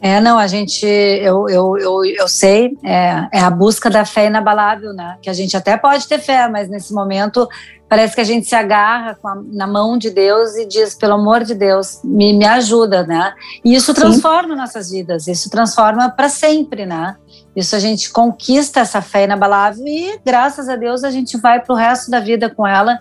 É, 0.00 0.20
não, 0.20 0.38
a 0.38 0.46
gente, 0.46 0.84
eu, 0.84 1.48
eu, 1.48 1.78
eu, 1.78 2.04
eu 2.04 2.28
sei, 2.28 2.76
é, 2.84 3.28
é 3.32 3.40
a 3.40 3.50
busca 3.50 3.88
da 3.88 4.04
fé 4.04 4.26
inabalável, 4.26 4.92
né? 4.92 5.16
Que 5.22 5.30
a 5.30 5.32
gente 5.32 5.56
até 5.56 5.76
pode 5.76 6.06
ter 6.06 6.18
fé, 6.18 6.48
mas 6.48 6.68
nesse 6.68 6.92
momento 6.92 7.48
parece 7.88 8.14
que 8.14 8.20
a 8.20 8.24
gente 8.24 8.46
se 8.46 8.54
agarra 8.54 9.16
a, 9.24 9.34
na 9.52 9.66
mão 9.66 9.96
de 9.96 10.10
Deus 10.10 10.56
e 10.56 10.66
diz, 10.66 10.94
pelo 10.94 11.14
amor 11.14 11.44
de 11.44 11.54
Deus, 11.54 12.00
me, 12.04 12.32
me 12.32 12.44
ajuda, 12.44 13.06
né? 13.06 13.32
E 13.64 13.74
isso 13.74 13.94
transforma 13.94 14.54
Sim. 14.54 14.60
nossas 14.60 14.90
vidas, 14.90 15.26
isso 15.26 15.48
transforma 15.48 16.10
para 16.10 16.28
sempre, 16.28 16.84
né? 16.84 17.16
Isso 17.54 17.74
a 17.74 17.78
gente 17.78 18.10
conquista 18.10 18.80
essa 18.80 19.00
fé 19.00 19.24
inabalável 19.24 19.86
e, 19.86 20.20
graças 20.24 20.68
a 20.68 20.76
Deus, 20.76 21.04
a 21.04 21.10
gente 21.10 21.38
vai 21.38 21.60
para 21.60 21.72
o 21.72 21.76
resto 21.76 22.10
da 22.10 22.20
vida 22.20 22.50
com 22.50 22.66
ela. 22.66 22.98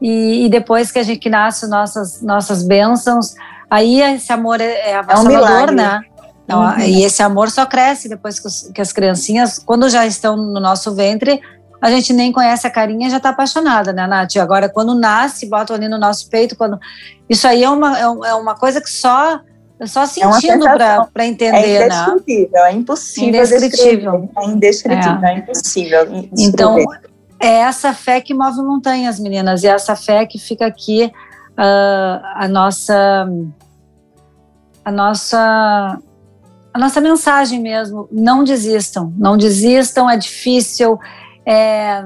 E, 0.00 0.46
e, 0.46 0.48
depois 0.48 0.90
que 0.90 0.98
a 0.98 1.02
gente 1.02 1.18
que 1.18 1.28
nasce 1.28 1.66
nossas 1.66 2.22
nossas 2.22 2.62
bênçãos, 2.62 3.34
aí 3.68 4.00
esse 4.00 4.32
amor 4.32 4.60
é, 4.60 4.90
é 4.90 4.96
avassalador, 4.96 5.68
é 5.68 5.72
um 5.72 5.74
né? 5.74 6.00
Então, 6.48 6.62
uhum. 6.62 6.78
E 6.80 7.04
esse 7.04 7.22
amor 7.22 7.50
só 7.50 7.66
cresce 7.66 8.08
depois 8.08 8.40
que, 8.40 8.46
os, 8.46 8.70
que, 8.74 8.80
as 8.80 8.90
criancinhas, 8.90 9.58
quando 9.58 9.86
já 9.90 10.06
estão 10.06 10.34
no 10.34 10.58
nosso 10.58 10.94
ventre, 10.94 11.42
a 11.78 11.90
gente 11.90 12.10
nem 12.14 12.32
conhece 12.32 12.66
a 12.66 12.70
carinha 12.70 13.06
e 13.06 13.10
já 13.10 13.18
está 13.18 13.28
apaixonada, 13.28 13.92
né, 13.92 14.06
Nath? 14.06 14.36
Agora, 14.38 14.66
quando 14.66 14.94
nasce, 14.94 15.44
botam 15.44 15.76
ali 15.76 15.88
no 15.88 15.98
nosso 15.98 16.30
peito, 16.30 16.56
quando 16.56 16.80
isso 17.28 17.46
aí 17.46 17.62
é 17.62 17.68
uma, 17.68 17.98
é, 17.98 18.02
é 18.02 18.34
uma 18.34 18.54
coisa 18.54 18.80
que 18.80 18.88
só 18.88 19.40
só 19.86 20.02
é 20.02 20.06
sentindo 20.06 20.66
é 20.66 21.06
para 21.12 21.26
entender, 21.26 21.56
é 21.56 21.86
indescritível, 21.86 22.50
né? 22.50 22.70
É 22.70 22.72
impossível. 22.72 23.28
Indescritível. 23.28 24.30
É 24.36 24.44
indescritível, 24.46 25.24
é, 25.24 25.30
é 25.30 25.38
impossível. 25.38 26.30
Então, 26.36 26.76
é 27.38 27.60
essa 27.60 27.92
fé 27.92 28.20
que 28.20 28.34
move 28.34 28.60
montanhas, 28.62 29.20
meninas, 29.20 29.62
e 29.62 29.68
essa 29.68 29.94
fé 29.94 30.26
que 30.26 30.38
fica 30.38 30.66
aqui 30.66 31.12
uh, 31.58 32.24
a 32.34 32.48
nossa 32.48 33.28
a 34.84 34.90
nossa 34.90 35.98
a 36.78 36.80
nossa 36.80 37.00
mensagem 37.00 37.60
mesmo. 37.60 38.08
Não 38.10 38.44
desistam, 38.44 39.12
não 39.18 39.36
desistam, 39.36 40.08
é 40.08 40.16
difícil, 40.16 40.96
é, 41.44 42.04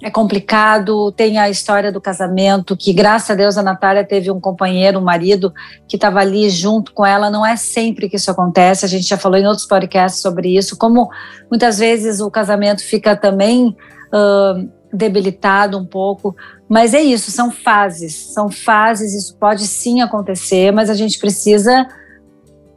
é 0.00 0.10
complicado. 0.12 1.10
Tem 1.10 1.38
a 1.38 1.50
história 1.50 1.90
do 1.90 2.00
casamento, 2.00 2.76
que 2.76 2.92
graças 2.92 3.30
a 3.30 3.34
Deus 3.34 3.58
a 3.58 3.64
Natália 3.64 4.04
teve 4.04 4.30
um 4.30 4.38
companheiro, 4.38 5.00
um 5.00 5.02
marido, 5.02 5.52
que 5.88 5.96
estava 5.96 6.20
ali 6.20 6.48
junto 6.48 6.92
com 6.92 7.04
ela. 7.04 7.30
Não 7.30 7.44
é 7.44 7.56
sempre 7.56 8.08
que 8.08 8.14
isso 8.14 8.30
acontece, 8.30 8.84
a 8.84 8.88
gente 8.88 9.08
já 9.08 9.18
falou 9.18 9.36
em 9.36 9.46
outros 9.46 9.66
podcasts 9.66 10.22
sobre 10.22 10.56
isso, 10.56 10.78
como 10.78 11.10
muitas 11.50 11.80
vezes 11.80 12.20
o 12.20 12.30
casamento 12.30 12.82
fica 12.82 13.16
também. 13.16 13.76
Uh, 14.14 14.70
debilitado 14.94 15.78
um 15.78 15.86
pouco, 15.86 16.36
mas 16.68 16.92
é 16.92 17.00
isso, 17.00 17.30
são 17.30 17.50
fases, 17.50 18.14
são 18.14 18.50
fases, 18.50 19.14
isso 19.14 19.34
pode 19.38 19.66
sim 19.66 20.02
acontecer, 20.02 20.70
mas 20.70 20.90
a 20.90 20.94
gente 20.94 21.18
precisa 21.18 21.88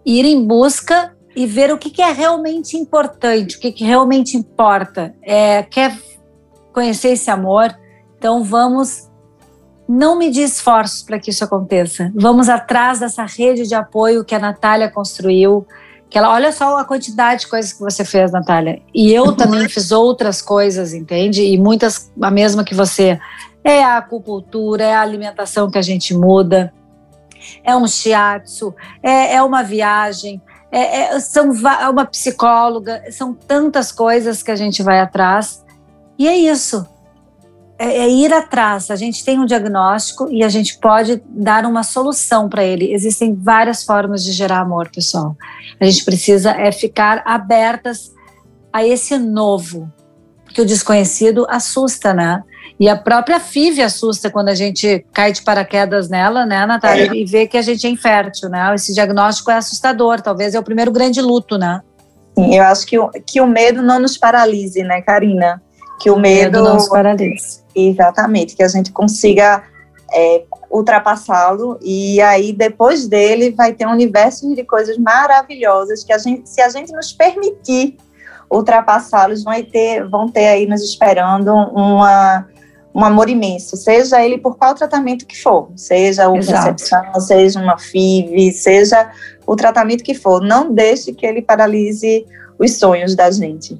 ir 0.05 0.23
em 0.23 0.41
busca 0.47 1.13
e 1.35 1.45
ver 1.45 1.71
o 1.71 1.77
que, 1.77 1.89
que 1.89 2.01
é 2.01 2.11
realmente 2.11 2.77
importante, 2.77 3.57
o 3.57 3.59
que, 3.59 3.71
que 3.71 3.83
realmente 3.83 4.37
importa. 4.37 5.13
É, 5.21 5.63
quer 5.63 5.97
conhecer 6.71 7.09
esse 7.09 7.29
amor? 7.29 7.75
Então 8.17 8.43
vamos 8.43 9.09
não 9.87 10.17
medir 10.17 10.43
esforços 10.43 11.03
para 11.03 11.19
que 11.19 11.29
isso 11.29 11.43
aconteça. 11.43 12.11
Vamos 12.15 12.49
atrás 12.49 12.99
dessa 12.99 13.23
rede 13.25 13.67
de 13.67 13.75
apoio 13.75 14.23
que 14.23 14.33
a 14.33 14.39
Natália 14.39 14.89
construiu. 14.89 15.67
Que 16.09 16.17
ela, 16.17 16.31
olha 16.31 16.51
só 16.51 16.77
a 16.77 16.85
quantidade 16.85 17.41
de 17.41 17.47
coisas 17.47 17.73
que 17.73 17.79
você 17.79 18.05
fez, 18.05 18.31
Natália. 18.31 18.81
E 18.93 19.11
eu 19.11 19.25
uhum. 19.25 19.35
também 19.35 19.67
fiz 19.67 19.91
outras 19.91 20.41
coisas, 20.41 20.93
entende? 20.93 21.43
E 21.43 21.57
muitas, 21.57 22.11
a 22.21 22.31
mesma 22.31 22.63
que 22.63 22.73
você. 22.73 23.19
É 23.63 23.83
a 23.83 23.97
acupuntura, 23.97 24.83
é 24.83 24.93
a 24.93 25.01
alimentação 25.01 25.69
que 25.71 25.77
a 25.79 25.81
gente 25.81 26.13
muda, 26.13 26.71
é 27.63 27.75
um 27.75 27.87
shiatsu, 27.87 28.75
é, 29.01 29.35
é 29.35 29.43
uma 29.43 29.63
viagem, 29.63 30.39
é, 30.77 31.15
é, 31.15 31.19
são 31.21 31.53
é 31.65 31.89
uma 31.89 32.05
psicóloga, 32.05 33.01
são 33.09 33.33
tantas 33.33 33.93
coisas 33.93 34.43
que 34.43 34.51
a 34.51 34.57
gente 34.57 34.83
vai 34.83 34.99
atrás. 34.99 35.63
E 36.19 36.27
é 36.27 36.35
isso. 36.35 36.85
É, 37.79 37.99
é 37.99 38.09
ir 38.09 38.33
atrás. 38.33 38.91
A 38.91 38.97
gente 38.97 39.23
tem 39.23 39.39
um 39.39 39.45
diagnóstico 39.45 40.29
e 40.29 40.43
a 40.43 40.49
gente 40.49 40.77
pode 40.77 41.23
dar 41.29 41.65
uma 41.65 41.81
solução 41.81 42.49
para 42.49 42.61
ele. 42.61 42.93
Existem 42.93 43.33
várias 43.33 43.85
formas 43.85 44.21
de 44.21 44.33
gerar 44.33 44.59
amor, 44.59 44.89
pessoal. 44.91 45.37
A 45.79 45.85
gente 45.85 46.03
precisa 46.03 46.51
é 46.51 46.73
ficar 46.73 47.23
abertas 47.25 48.13
a 48.73 48.85
esse 48.85 49.17
novo, 49.17 49.89
porque 50.43 50.59
o 50.61 50.65
desconhecido 50.65 51.47
assusta, 51.49 52.13
né? 52.13 52.43
E 52.79 52.89
a 52.89 52.95
própria 52.95 53.39
FIV 53.39 53.81
assusta 53.81 54.29
quando 54.29 54.49
a 54.49 54.55
gente 54.55 55.05
cai 55.13 55.31
de 55.31 55.41
paraquedas 55.41 56.09
nela, 56.09 56.45
né, 56.45 56.65
Natália? 56.65 57.11
É. 57.11 57.15
E 57.15 57.25
vê 57.25 57.47
que 57.47 57.57
a 57.57 57.61
gente 57.61 57.87
é 57.87 57.89
infértil, 57.89 58.49
né? 58.49 58.73
Esse 58.75 58.93
diagnóstico 58.93 59.51
é 59.51 59.55
assustador, 59.55 60.21
talvez 60.21 60.53
é 60.55 60.59
o 60.59 60.63
primeiro 60.63 60.91
grande 60.91 61.21
luto, 61.21 61.57
né? 61.57 61.81
Sim, 62.37 62.55
eu 62.55 62.63
acho 62.63 62.85
que 62.85 62.99
o, 62.99 63.09
que 63.25 63.39
o 63.39 63.47
medo 63.47 63.81
não 63.81 63.99
nos 63.99 64.17
paralise, 64.17 64.83
né, 64.83 65.01
Karina? 65.01 65.61
Que 66.01 66.09
o, 66.09 66.15
o 66.15 66.19
medo, 66.19 66.57
medo 66.57 66.63
não 66.63 66.75
nos 66.75 66.89
paralise. 66.89 67.63
Exatamente, 67.73 68.55
que 68.55 68.63
a 68.63 68.67
gente 68.67 68.91
consiga 68.91 69.63
é, 70.13 70.43
ultrapassá-lo 70.69 71.79
e 71.81 72.21
aí 72.21 72.51
depois 72.51 73.07
dele 73.07 73.51
vai 73.51 73.73
ter 73.73 73.87
um 73.87 73.91
universo 73.91 74.53
de 74.53 74.63
coisas 74.63 74.97
maravilhosas 74.97 76.03
que 76.03 76.11
a 76.11 76.17
gente, 76.17 76.49
se 76.49 76.61
a 76.61 76.69
gente 76.69 76.91
nos 76.91 77.13
permitir 77.13 77.97
ultrapassá-los, 78.51 79.43
vão 79.43 79.63
ter, 79.63 80.07
vão 80.07 80.29
ter 80.29 80.47
aí 80.47 80.67
nos 80.67 80.83
esperando 80.83 81.53
uma 81.53 82.47
um 82.95 83.03
amor 83.03 83.29
imenso, 83.29 83.75
seja 83.75 84.23
ele 84.23 84.37
por 84.37 84.57
qual 84.57 84.73
tratamento 84.73 85.25
que 85.25 85.37
for, 85.37 85.69
seja 85.75 86.29
o 86.29 86.35
concepção, 86.35 87.19
seja 87.19 87.59
uma 87.59 87.77
FIV, 87.77 88.53
seja 88.53 89.11
o 89.45 89.53
tratamento 89.53 90.01
que 90.01 90.13
for, 90.13 90.41
não 90.41 90.73
deixe 90.73 91.11
que 91.11 91.25
ele 91.25 91.41
paralise 91.41 92.25
os 92.57 92.77
sonhos 92.77 93.13
da 93.13 93.29
gente. 93.29 93.77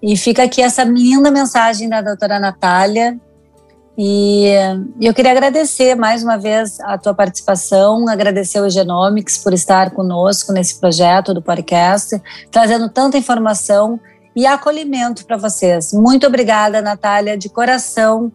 E 0.00 0.16
fica 0.16 0.44
aqui 0.44 0.62
essa 0.62 0.84
linda 0.84 1.32
mensagem 1.32 1.88
da 1.88 2.00
doutora 2.00 2.38
Natália. 2.38 3.18
E 3.98 4.48
eu 5.00 5.12
queria 5.12 5.32
agradecer 5.32 5.96
mais 5.96 6.22
uma 6.22 6.36
vez 6.36 6.78
a 6.80 6.96
tua 6.96 7.14
participação, 7.14 8.08
agradecer 8.08 8.60
o 8.60 8.68
Genomics 8.68 9.38
por 9.38 9.52
estar 9.52 9.90
conosco 9.90 10.52
nesse 10.52 10.78
projeto 10.78 11.34
do 11.34 11.42
podcast, 11.42 12.20
trazendo 12.52 12.88
tanta 12.88 13.18
informação 13.18 13.98
e 14.34 14.46
acolhimento 14.46 15.24
para 15.26 15.36
vocês. 15.36 15.92
Muito 15.92 16.26
obrigada, 16.26 16.82
Natália, 16.82 17.36
de 17.36 17.48
coração 17.48 18.32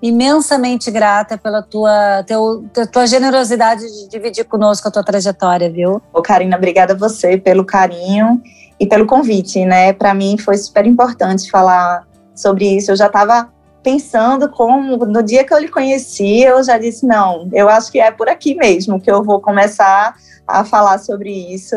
imensamente 0.00 0.90
grata 0.90 1.36
pela 1.36 1.62
tua, 1.62 2.22
teu, 2.24 2.64
tua 2.92 3.06
generosidade 3.06 3.82
de 3.82 4.08
dividir 4.08 4.44
conosco 4.44 4.86
a 4.86 4.90
tua 4.90 5.02
trajetória, 5.02 5.70
viu? 5.70 6.00
Ô, 6.12 6.22
Karina, 6.22 6.56
obrigada 6.56 6.92
a 6.92 6.96
você 6.96 7.36
pelo 7.36 7.64
carinho 7.64 8.40
e 8.78 8.86
pelo 8.86 9.06
convite, 9.06 9.64
né? 9.64 9.92
Para 9.92 10.14
mim 10.14 10.38
foi 10.38 10.56
super 10.56 10.86
importante 10.86 11.50
falar 11.50 12.06
sobre 12.34 12.76
isso. 12.76 12.92
Eu 12.92 12.96
já 12.96 13.06
estava 13.06 13.52
pensando 13.82 14.48
como 14.48 15.04
no 15.04 15.22
dia 15.22 15.44
que 15.44 15.52
eu 15.52 15.58
lhe 15.58 15.68
conheci, 15.68 16.42
eu 16.42 16.62
já 16.62 16.78
disse 16.78 17.06
não, 17.06 17.48
eu 17.52 17.68
acho 17.68 17.90
que 17.90 17.98
é 17.98 18.10
por 18.10 18.28
aqui 18.28 18.54
mesmo 18.54 19.00
que 19.00 19.10
eu 19.10 19.22
vou 19.22 19.40
começar 19.40 20.14
a 20.46 20.64
falar 20.64 20.98
sobre 20.98 21.30
isso. 21.30 21.76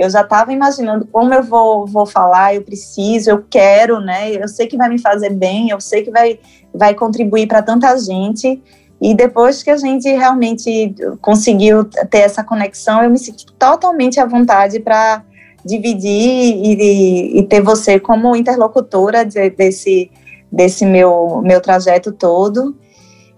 Eu 0.00 0.08
já 0.08 0.22
estava 0.22 0.50
imaginando 0.50 1.06
como 1.06 1.34
eu 1.34 1.42
vou, 1.42 1.86
vou 1.86 2.06
falar, 2.06 2.54
eu 2.54 2.62
preciso, 2.62 3.28
eu 3.28 3.44
quero, 3.50 4.00
né? 4.00 4.32
Eu 4.32 4.48
sei 4.48 4.66
que 4.66 4.76
vai 4.76 4.88
me 4.88 4.98
fazer 4.98 5.30
bem, 5.30 5.68
eu 5.68 5.80
sei 5.80 6.02
que 6.02 6.10
vai, 6.10 6.38
vai 6.74 6.94
contribuir 6.94 7.46
para 7.46 7.60
tanta 7.60 7.94
gente. 7.98 8.62
E 8.98 9.14
depois 9.14 9.62
que 9.62 9.70
a 9.70 9.76
gente 9.76 10.08
realmente 10.08 10.94
conseguiu 11.20 11.84
ter 11.84 12.20
essa 12.20 12.42
conexão, 12.42 13.02
eu 13.02 13.10
me 13.10 13.18
senti 13.18 13.44
totalmente 13.58 14.18
à 14.18 14.24
vontade 14.24 14.80
para 14.80 15.22
dividir 15.64 16.08
e, 16.08 17.38
e, 17.38 17.42
ter 17.42 17.60
você 17.60 18.00
como 18.00 18.34
interlocutora 18.34 19.24
de, 19.24 19.50
desse, 19.50 20.10
desse 20.50 20.86
meu, 20.86 21.42
meu 21.42 21.60
trajeto 21.60 22.10
todo. 22.10 22.74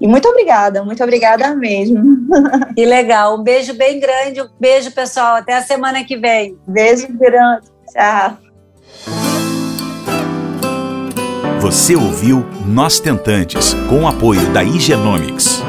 E 0.02 0.08
muito 0.08 0.28
obrigada, 0.28 0.82
muito 0.82 1.00
obrigada 1.00 1.54
mesmo. 1.54 2.02
Que 2.74 2.84
legal. 2.84 3.38
Um 3.38 3.42
beijo 3.42 3.74
bem 3.74 4.00
grande. 4.00 4.40
Um 4.40 4.48
beijo, 4.58 4.90
pessoal. 4.90 5.36
Até 5.36 5.54
a 5.54 5.62
semana 5.62 6.02
que 6.02 6.16
vem. 6.16 6.58
Beijo 6.66 7.06
grande. 7.16 7.66
Tchau. 7.92 8.38
Você 11.60 11.94
ouviu 11.94 12.44
Nós 12.66 12.98
Tentantes, 12.98 13.74
com 13.88 14.04
o 14.04 14.08
apoio 14.08 14.40
da 14.52 14.64
Igenomics. 14.64 15.62